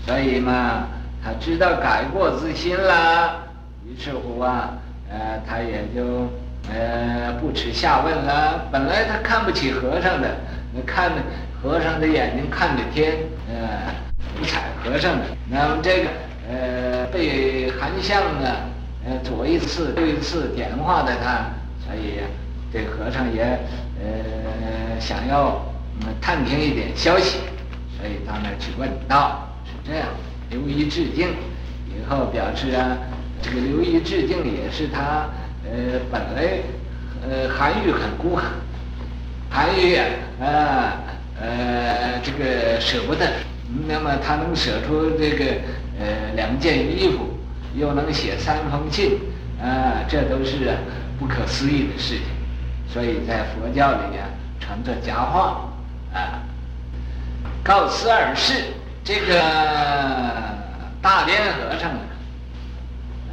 [0.06, 0.88] 所以嘛，
[1.22, 3.42] 他知道改过自新了，
[3.86, 4.70] 于是乎啊，
[5.10, 6.28] 呃，他也就，
[6.72, 8.66] 呃，不耻下问了。
[8.70, 10.36] 本来他看不起和尚的，
[10.86, 11.12] 看
[11.62, 13.14] 和尚的眼睛看着天，
[13.48, 13.94] 呃，
[14.38, 15.24] 不睬和尚的。
[15.50, 16.08] 那么这个，
[16.50, 18.48] 呃，被韩相呢。
[19.08, 21.46] 呃，左一次右一次点化的他，
[21.86, 22.18] 所以
[22.72, 23.42] 这和尚也
[24.00, 25.64] 呃想要
[26.00, 27.38] 嗯探听一点消息，
[27.96, 30.08] 所以到那儿去问道，是这样。
[30.50, 31.28] 刘一致敬，
[31.88, 32.96] 以后表示啊，
[33.42, 35.28] 这个刘一致敬也是他
[35.64, 36.60] 呃本来
[37.22, 38.44] 呃韩愈很孤寒，
[39.50, 40.04] 韩愈啊
[40.40, 40.92] 啊
[41.40, 43.26] 呃这个舍不得，
[43.88, 45.44] 那么他能舍出这个
[45.98, 47.32] 呃两件衣服。
[47.78, 49.18] 又能写三封信，
[49.60, 50.70] 啊，这都是
[51.18, 52.22] 不可思议的事情，
[52.88, 54.24] 所以在佛教里呀
[54.60, 55.60] 传作佳话，
[56.14, 56.40] 啊，
[57.62, 58.54] 告辞而逝。
[59.04, 59.40] 这个
[61.00, 61.92] 大天和尚，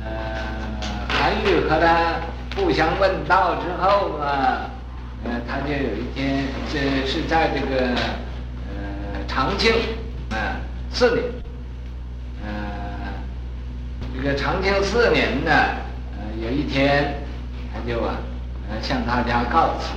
[0.05, 0.11] 呃，
[1.09, 2.19] 韩愈和他
[2.55, 4.69] 互相问道之后啊，
[5.23, 7.87] 呃，他就有一天，这是在这个
[8.69, 9.73] 呃长庆
[10.29, 10.61] 啊
[10.91, 11.23] 四年。
[12.45, 12.51] 呃
[14.15, 17.15] 这个长庆四年呢，呃，有一天，
[17.73, 18.15] 他就啊，
[18.81, 19.93] 向大家告辞，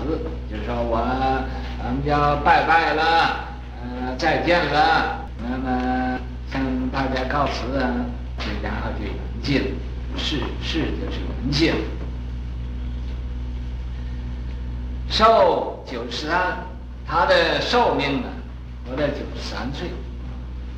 [0.50, 0.98] 就说我
[1.78, 3.02] 我们要拜拜了，
[3.82, 5.24] 呃，再见了。
[5.38, 6.18] 那么
[6.50, 7.86] 向大家告辞啊，
[8.62, 9.66] 然后就圆寂了，
[10.16, 11.76] 是是就是圆寂了。
[15.08, 16.58] 寿九十三，
[17.06, 18.28] 他的寿命啊，
[18.88, 19.88] 活到九十三岁，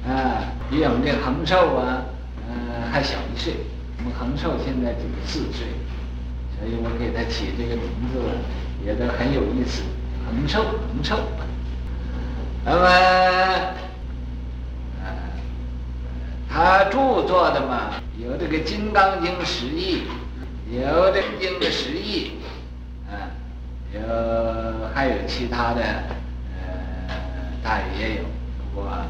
[0.07, 2.03] 啊，比我们这恒寿啊。
[2.51, 3.53] 呃，还小一岁，
[3.99, 5.67] 我们恒寿现在九十四岁，
[6.61, 8.21] 所以我给他起这个名字
[8.85, 9.83] 也都很有意思，
[10.27, 11.17] 恒寿，恒寿。
[12.65, 12.85] 那么，
[15.01, 15.07] 呃，
[16.51, 20.03] 他著作的嘛，有这个《金刚经》十义，
[20.71, 22.33] 有这个《经》的十义，
[23.09, 23.31] 啊，
[23.95, 24.01] 有
[24.95, 25.81] 还有其他的，
[26.61, 27.15] 呃，
[27.63, 28.23] 大约也有，
[28.75, 29.07] 不过，呃，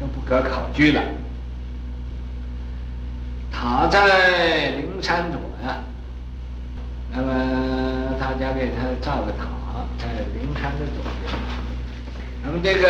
[0.00, 1.02] 都不可考据了。
[3.52, 5.78] 他在灵山左呀，
[7.12, 9.46] 那么大家给他造个塔，
[9.98, 11.32] 在灵山的左边。
[12.44, 12.88] 那么这个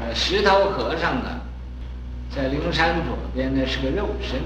[0.00, 1.40] 呃石头和尚呢，
[2.28, 4.40] 在灵山左边呢是个肉身，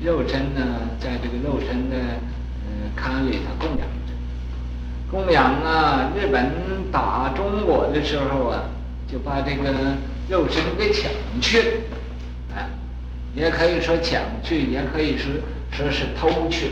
[0.00, 0.60] 肉身呢
[1.00, 1.96] 在这个肉身的
[2.66, 4.12] 呃龛里头供养着，
[5.10, 6.52] 供养啊，日本
[6.92, 8.62] 打中国的时候啊，
[9.10, 9.72] 就把这个
[10.28, 11.10] 肉身给抢
[11.40, 11.66] 去了。
[13.34, 15.32] 也可以说抢去，也可以说
[15.72, 16.70] 说是偷去，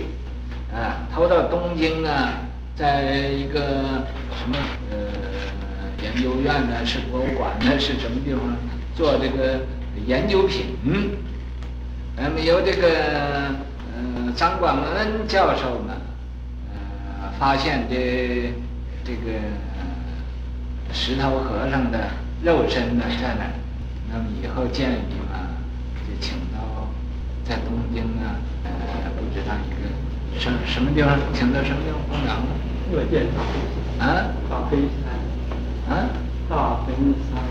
[0.72, 2.34] 啊，偷到东京啊，
[2.76, 4.06] 在一个
[4.38, 4.56] 什么
[4.90, 4.96] 呃
[6.02, 8.40] 研究院呢，是博物馆呢，是什么地方
[8.94, 9.60] 做这个
[10.06, 10.66] 研究品？
[10.84, 11.10] 嗯，
[12.16, 12.88] 那么由这个
[13.96, 15.94] 呃张广恩教授呢，
[16.72, 17.94] 呃发现的
[19.04, 19.38] 这个
[20.92, 21.98] 石头和尚的
[22.44, 23.50] 肉身呢在那，
[24.12, 25.50] 那么以后建议嘛，
[26.06, 26.36] 就请
[27.45, 28.70] 在东京啊，呃，
[29.16, 32.51] 不知道一个什什么地方，请到什么地方供养呢？
[32.93, 33.26] 乐见
[33.99, 34.30] 啊？
[34.49, 35.97] 大悲山。
[35.97, 36.09] 啊？
[36.49, 36.93] 大悲
[37.30, 37.43] 山。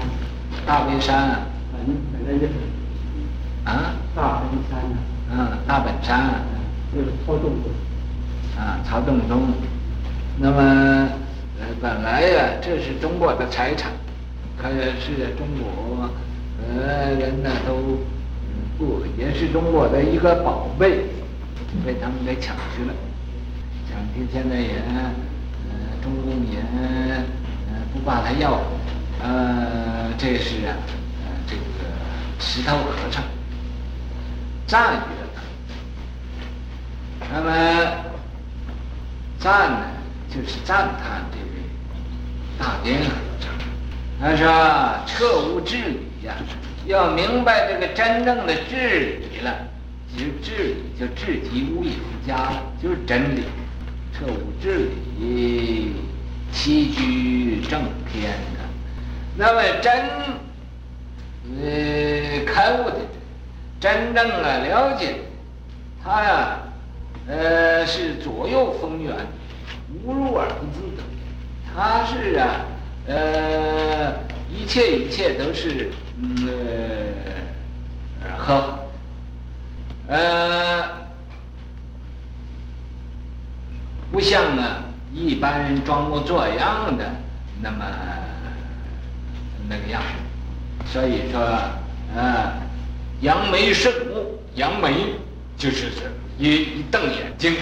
[0.66, 1.39] 大悲山啊？
[1.74, 2.54] 本本来就是。
[3.66, 3.94] 啊？
[4.16, 4.98] 大悲山啊。
[5.32, 6.42] 嗯，大本山。
[6.94, 7.72] 就是曹洞宗。
[8.58, 9.54] 啊，曹洞宗。
[10.39, 10.58] 那么，
[11.60, 13.92] 呃，本来呀，这是中国的财产，
[14.58, 16.10] 可是中国，
[16.60, 18.00] 呃，人呢都
[18.78, 21.05] 不，也是中国的一个宝贝，
[21.86, 22.93] 被他们给抢去了。
[23.89, 24.82] 抢去现在也，
[25.70, 26.59] 呃，中共也，
[27.70, 28.62] 呃，不把它要，
[29.22, 30.76] 呃，这是啊，
[31.26, 31.62] 呃，这个
[32.39, 33.24] 石头和尚
[34.66, 35.41] 赞于了他。
[37.34, 37.49] 那么，
[39.39, 39.88] 赞呢？
[40.34, 41.45] 就是赞叹这位
[42.57, 43.09] 大典和
[43.41, 43.51] 尚，
[44.18, 44.47] 他说
[45.05, 46.36] ：“彻悟智理呀，
[46.86, 49.56] 要明白这个真正的治理了，
[50.12, 53.44] 其实智理就智即无以复加了，就是真理。
[54.14, 55.94] 彻悟智理，
[56.54, 58.60] 栖居正天的。
[59.36, 59.94] 那么真，
[61.62, 62.98] 呃，开悟的，
[63.80, 65.16] 真正的了解，
[66.04, 66.60] 他呀，
[67.28, 69.16] 呃，是左右逢源。”
[70.06, 71.04] 无入而不自得，
[71.76, 72.66] 他是啊，
[73.08, 74.14] 呃，
[74.50, 75.92] 一切一切都是，
[76.24, 76.28] 呃，
[78.38, 78.80] 喝，
[80.07, 80.88] 呃，
[84.11, 87.11] 不像啊一般人装模作样的
[87.59, 87.84] 那么
[89.67, 89.99] 那个样
[90.84, 91.41] 子，所以说，
[92.15, 92.53] 啊，
[93.22, 95.15] 扬眉顺目，扬眉
[95.57, 95.89] 就是
[96.38, 97.55] 一一瞪眼睛，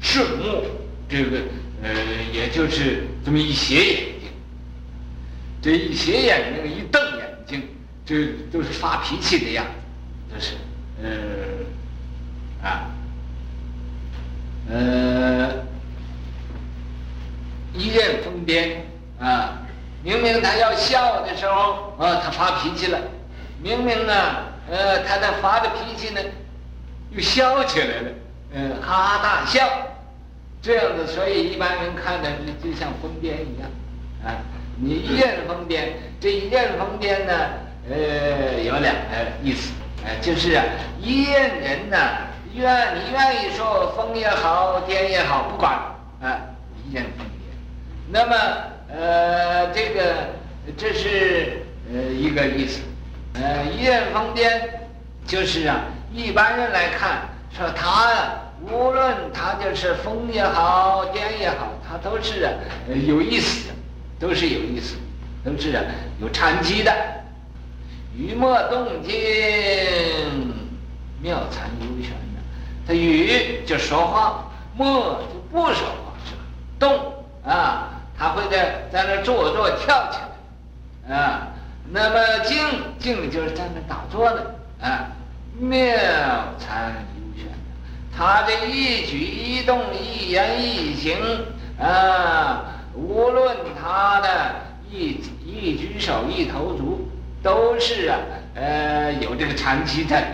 [0.00, 0.64] 顺目。
[1.08, 1.38] 这个
[1.82, 1.90] 呃，
[2.32, 4.28] 也就是这么一斜眼睛，
[5.62, 7.29] 这一斜眼睛，一瞪眼。
[8.10, 9.64] 睛，这都是发脾气的样
[10.28, 10.54] 子，就是
[11.02, 12.90] 呃啊
[14.68, 15.50] 呃
[17.72, 18.76] 一阵疯癫
[19.20, 19.58] 啊！
[20.02, 22.98] 明明他要笑的时候啊，他发脾气了；
[23.62, 24.12] 明明呢，
[24.68, 26.20] 呃，他在发着脾气呢，
[27.12, 28.10] 又笑起来了，
[28.54, 29.68] 嗯、哈哈大笑。
[30.62, 32.30] 这样子，所以一般人看的
[32.62, 33.70] 就像疯癫一样，
[34.24, 34.36] 啊，
[34.76, 37.32] 你一阵疯癫，这一阵疯癫呢，
[37.88, 39.10] 呃，有两个
[39.42, 39.72] 意思，
[40.04, 40.64] 呃，就是啊，
[41.00, 41.96] 一阵人呢，
[42.54, 45.72] 愿你愿意说疯也好，癫也好，不管，
[46.20, 46.38] 啊，
[46.88, 48.10] 一阵疯癫。
[48.10, 48.36] 那么，
[48.88, 50.14] 呃，这个
[50.76, 51.62] 这是
[51.92, 52.80] 呃一个意思，
[53.34, 54.50] 呃，一阵疯癫，
[55.26, 55.80] 就是啊，
[56.12, 58.38] 一般人来看说他。
[58.70, 62.52] 无论他就是疯也好，癫也好，他都是啊
[63.06, 63.74] 有意思的，
[64.18, 64.96] 都是有意思，
[65.42, 65.82] 都是啊
[66.20, 66.92] 有禅机的。
[68.20, 69.16] 语默动静，
[71.22, 72.40] 妙禅幽玄的。
[72.86, 76.42] 他语就说话，默就不说话，是吧？
[76.78, 77.14] 动
[77.46, 80.18] 啊，他会在在那坐坐跳起
[81.08, 81.48] 来啊。
[81.90, 82.58] 那么静
[82.98, 85.08] 静就是在那打坐的啊，
[85.58, 85.96] 妙
[86.58, 87.06] 禅。
[88.14, 91.16] 他这一举一动、一言一行
[91.80, 94.28] 啊，无论他的
[94.90, 96.99] 一一举手、一投足，
[97.42, 98.18] 都是啊，
[98.54, 100.26] 呃，有这个禅机在里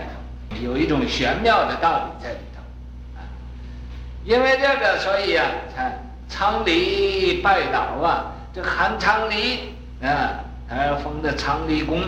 [0.59, 2.61] 头，有一种玄妙的道理在里头
[3.17, 3.23] 啊。
[4.25, 5.99] 因为这个，所以啊，才
[6.29, 12.01] 昌黎拜倒啊，这韩昌黎啊，他封的昌黎公，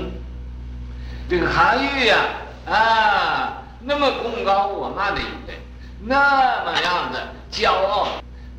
[1.30, 2.20] 这个韩愈啊，
[2.70, 5.62] 啊，那么功高我慢的一个人。
[6.02, 7.20] 那么样子
[7.52, 8.08] 骄傲，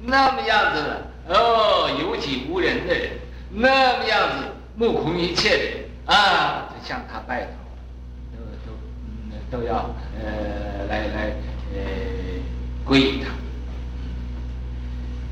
[0.02, 3.10] 那么样子的哦，有己无人的人，
[3.50, 4.44] 那么样子
[4.76, 5.79] 目空一切的人
[6.10, 7.50] 啊，就向他拜头，
[9.52, 11.32] 都都都要呃来来
[11.72, 11.78] 呃
[12.84, 13.30] 皈依他。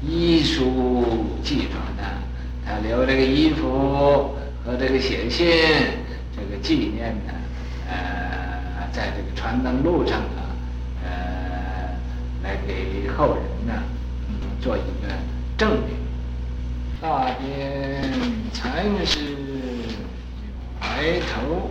[0.01, 2.05] 遗书记着呢，
[2.65, 5.49] 他留这个衣服和这个写信，
[6.37, 7.33] 这个纪念呢，
[7.91, 10.47] 呃，在这个传灯路上啊。
[12.41, 13.83] 来给后人呢，
[14.29, 15.09] 嗯，做一个
[15.57, 15.99] 证明。
[17.01, 18.13] 大典
[18.55, 19.19] 禅师
[20.81, 21.71] 抬头，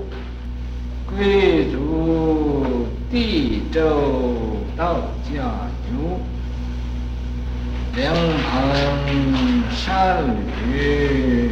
[1.05, 5.43] 贵族地州道家
[5.89, 6.20] 牛，
[7.95, 8.16] 良朋
[9.72, 11.49] 善侣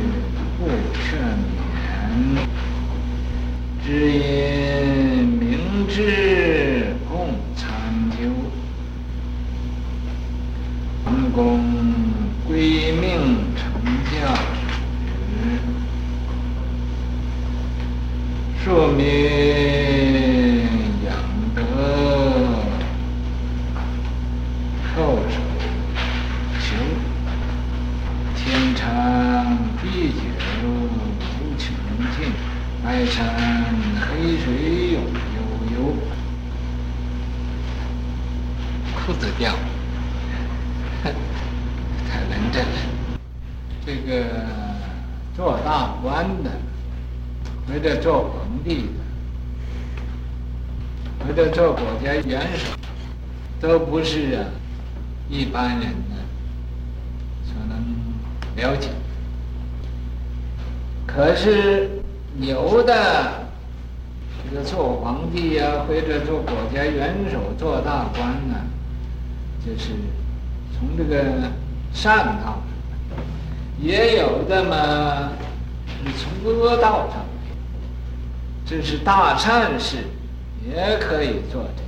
[0.58, 1.20] 不劝
[1.72, 2.38] 勉，
[3.84, 5.44] 只因明
[5.88, 7.14] 知共
[7.56, 7.66] 参
[8.12, 8.18] 究。
[11.04, 11.42] 成功
[12.48, 13.04] 归命
[18.66, 19.04] 成教时，
[21.06, 21.14] 养
[21.54, 21.62] 德
[24.90, 24.98] 叩
[25.30, 25.38] 首
[26.60, 26.66] 求
[28.36, 28.84] 天长
[29.84, 30.18] 地久
[30.66, 31.64] 无穷
[32.18, 32.34] 尽，
[32.84, 33.16] 白山
[34.02, 34.46] 黑水
[34.94, 35.38] 永悠
[35.76, 35.78] 悠。
[38.96, 39.54] 裤子掉，
[41.04, 42.68] 太能真了。
[43.86, 44.26] 这个
[45.36, 46.50] 做大官的，
[47.68, 48.32] 没得做
[48.66, 49.00] 地的，
[51.28, 52.76] 或者做国家元首，
[53.62, 54.46] 都不是啊
[55.30, 56.16] 一般人呢
[57.46, 57.78] 所能
[58.56, 58.90] 了解。
[61.06, 62.02] 可是
[62.38, 63.46] 牛的
[64.50, 68.56] 这个做皇帝呀、啊，或者做国家元首、做大官呢、
[69.64, 69.92] 就是
[70.74, 71.24] 从这个
[71.94, 72.62] 善道，
[73.80, 75.32] 也有的嘛
[76.04, 77.24] 是从恶道上。
[78.66, 79.98] 这是大善事
[80.68, 81.88] 也可以做这个，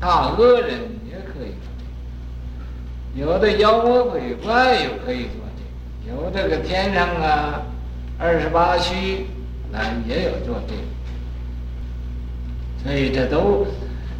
[0.00, 3.20] 大恶人也可以做这个。
[3.20, 7.62] 有的妖魔鬼怪也可以做这个，有这个天上啊
[8.18, 9.26] 二十八虚
[9.70, 10.82] 那也有做这个。
[12.82, 13.66] 所以这都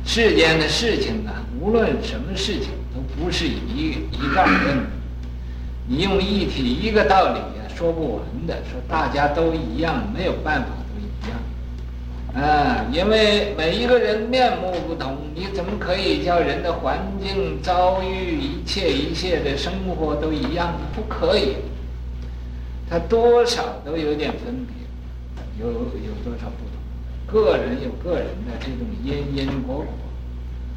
[0.04, 2.70] 世间的事情啊，无论什么事情。
[2.94, 4.86] 都不是一一概论，
[5.88, 11.36] 你用一体一个道理呀说不完的，说大家都一样，没有办法都一样，
[12.34, 20.74] 啊，因为每一个人面目不同，你怎么可以叫人的环境遭遇一切一切的生活都一样？
[20.96, 21.54] 不可以，
[22.90, 24.74] 他多少都有点分别，
[25.60, 29.86] 有有多少不同，个人有个人的这种因因果果。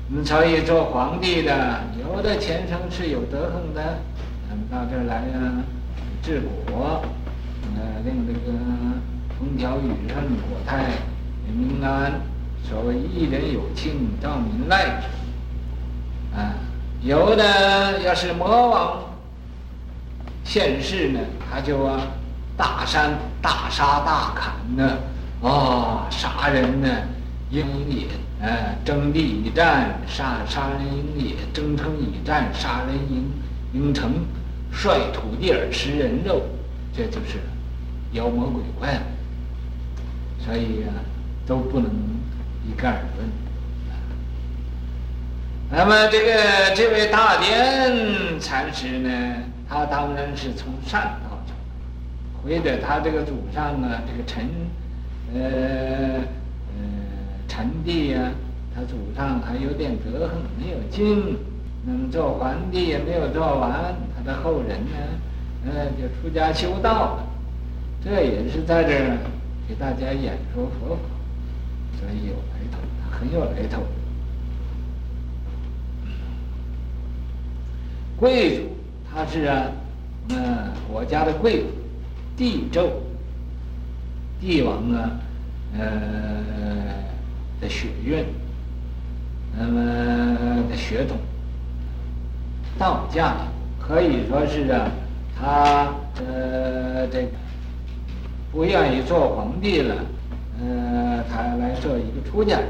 [0.10, 3.98] 你所以做皇帝的，有的前生是有德行的，
[4.48, 5.64] 那么到这儿来呀，
[6.22, 7.02] 治国，
[7.76, 8.58] 呃，令这个
[9.40, 10.86] 风调雨顺、国泰
[11.54, 12.14] 民安，
[12.64, 16.38] 所谓一人有庆，兆民赖之。
[16.38, 16.54] 啊，
[17.02, 19.04] 有的要是魔王
[20.44, 21.20] 现世呢，
[21.50, 22.02] 他就啊，
[22.56, 24.98] 大山大杀大砍呢，
[25.42, 26.88] 啊、杀人呢，
[27.50, 28.08] 应也。
[28.40, 33.26] 呃，征地以战，杀杀人营也；征城以战，杀人营
[33.74, 34.12] 营城，
[34.72, 36.44] 率土地而食人肉，
[36.96, 37.40] 这就是
[38.12, 39.02] 妖魔鬼怪。
[40.46, 40.94] 所以啊，
[41.48, 41.90] 都不能
[42.68, 43.30] 一概而论。
[45.72, 49.10] 那么这个这位大典禅师呢，
[49.68, 51.56] 他当然是从善道上，
[52.44, 54.46] 或者他这个祖上啊，这个陈，
[55.34, 56.22] 呃。
[57.50, 58.20] 陈帝呀，
[58.76, 61.36] 他祖上还有点德行，没有尽，
[61.84, 64.94] 那么做皇帝也没有做完，他的后人呢，
[65.66, 67.28] 呃，就出家修道了，
[68.04, 69.18] 这也是在这儿
[69.68, 71.02] 给大家演说佛法，
[72.00, 73.84] 所以有来头，他很有来头。
[78.18, 78.64] 贵族
[79.12, 79.72] 他是啊，
[80.30, 81.68] 嗯、国家的贵族，
[82.36, 82.90] 帝胄，
[84.40, 85.12] 帝王啊，
[85.78, 86.38] 呃。
[87.60, 88.24] 的血运，
[89.58, 89.82] 那么
[90.70, 91.18] 的血统，
[92.78, 93.36] 道家
[93.80, 94.92] 可以说是啊，
[95.36, 95.88] 他
[96.20, 97.30] 呃这个
[98.52, 99.96] 不愿意做皇帝了，
[100.60, 102.68] 呃，他来做一个出家人。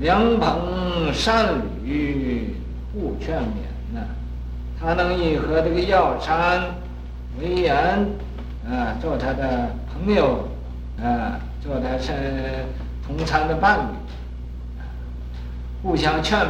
[0.00, 1.54] 良朋善
[1.84, 2.54] 侣
[2.92, 4.00] 互劝勉呢，
[4.78, 6.62] 他能以和这个药山
[7.40, 8.06] 为缘，
[8.68, 10.48] 啊，做他的朋友，
[11.02, 11.40] 啊。
[11.62, 12.12] 做他是
[13.04, 13.92] 同参的伴侣，
[15.82, 16.46] 互相劝勉，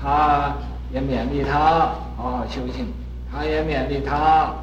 [0.00, 0.54] 他
[0.90, 2.86] 也勉励他好好修行，
[3.30, 4.54] 他也勉励他，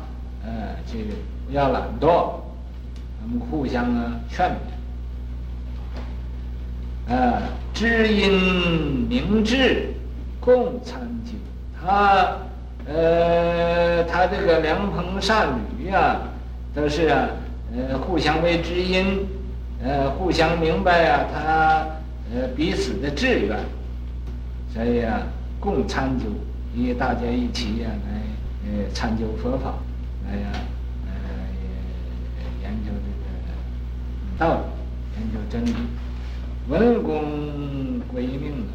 [0.43, 1.14] 呃，这个
[1.46, 2.32] 不要懒惰，
[3.26, 4.51] 我们互相啊劝
[7.07, 7.41] 勉，啊，
[7.73, 9.93] 知音明智
[10.39, 11.32] 共参究，
[11.82, 12.38] 他
[12.88, 15.47] 呃，他这个良朋善
[15.80, 16.21] 侣、啊，
[16.76, 17.28] 都是啊。
[17.76, 19.26] 呃，互相为知音，
[19.84, 21.88] 呃，互相明白啊，他
[22.32, 23.57] 呃彼此的志愿，
[24.71, 25.19] 所以啊，
[25.59, 26.26] 共参究，
[26.76, 28.21] 因为大家一起呀、啊、来
[28.69, 29.73] 呃参究佛法，
[30.30, 30.47] 来呀
[31.07, 31.11] 呃
[31.59, 31.67] 也
[32.63, 33.26] 研究这个
[34.38, 35.74] 道理，研究真理。
[36.68, 38.74] 文公归命了，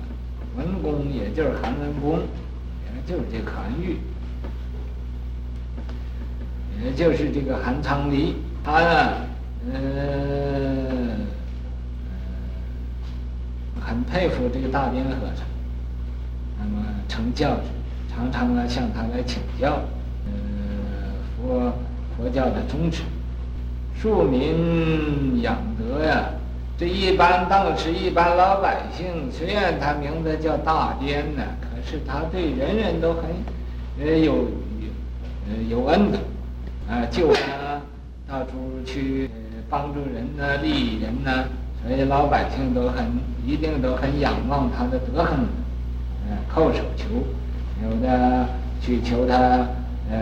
[0.56, 3.98] 文公也就是韩文公，也就是这个韩愈，
[6.84, 8.36] 也就是这个韩昌黎。
[8.62, 9.16] 他呢，
[9.72, 11.26] 嗯，
[13.80, 15.44] 很佩服这个大典和尚，
[16.58, 17.62] 那么成教之，
[18.08, 19.82] 常常呢向他来请教，
[20.26, 20.32] 呃，
[21.36, 21.72] 佛
[22.16, 23.02] 佛教的宗旨，
[24.00, 26.30] 庶民养德呀。
[26.78, 33.24] 这一般当时、一般老百姓，虽然他名字叫大颠呢，可是他对人人都很，
[34.00, 34.88] 呃有有
[35.46, 36.18] 呃有恩的，
[36.88, 37.82] 啊救他
[38.26, 39.28] 到处去
[39.68, 41.44] 帮助人呢，利益人呢，
[41.82, 43.04] 所以老百姓都很
[43.44, 45.44] 一定都很仰望他的德行，
[46.30, 47.04] 呃叩首求，
[47.84, 48.46] 有的
[48.80, 49.36] 去求他
[50.10, 50.16] 呃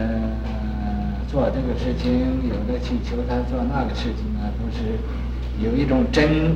[1.29, 4.99] 做这个事情，有的去求他做那个事情啊，都是。
[5.61, 6.55] 有一种真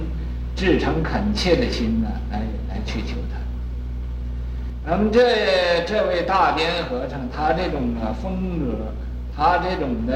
[0.55, 4.89] 至诚恳切的心呢，来来去求他。
[4.89, 8.93] 那么这这位大颠和尚，他这种啊风格，
[9.37, 10.15] 他这种的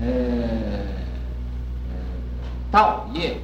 [0.00, 0.08] 呃
[1.90, 1.94] 呃
[2.72, 3.36] 道业，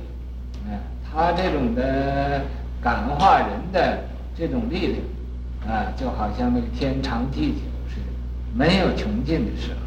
[0.66, 0.74] 啊，
[1.08, 2.42] 他这种的
[2.82, 4.00] 感化人的
[4.36, 8.06] 这种力量，啊，就好像那个天长地久似的，
[8.52, 9.83] 没有穷尽的时候，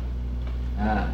[0.79, 1.07] 啊，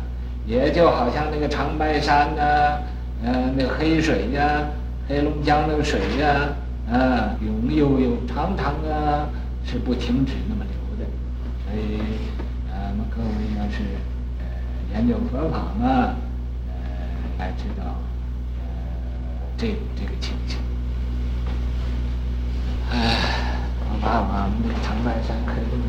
[0.45, 2.79] 也就好像那个长白山呐。
[3.25, 4.67] 嗯，那个黑水呀，
[5.07, 6.49] 黑龙江那个水呀，
[6.91, 9.29] 啊，永悠悠长长啊，
[9.63, 11.09] 是不停止那么流的。
[11.63, 12.01] 所以，
[12.69, 13.79] 啊，我们各位要是
[14.39, 14.43] 呃
[14.93, 16.15] 研究佛法嘛，
[16.67, 16.75] 呃，
[17.37, 17.95] 才知道
[18.59, 18.67] 呃
[19.55, 20.59] 这这个情形。
[22.91, 22.97] 哎，
[23.89, 25.79] 我把我们的长白山黑龙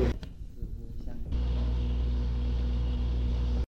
[0.00, 0.13] 江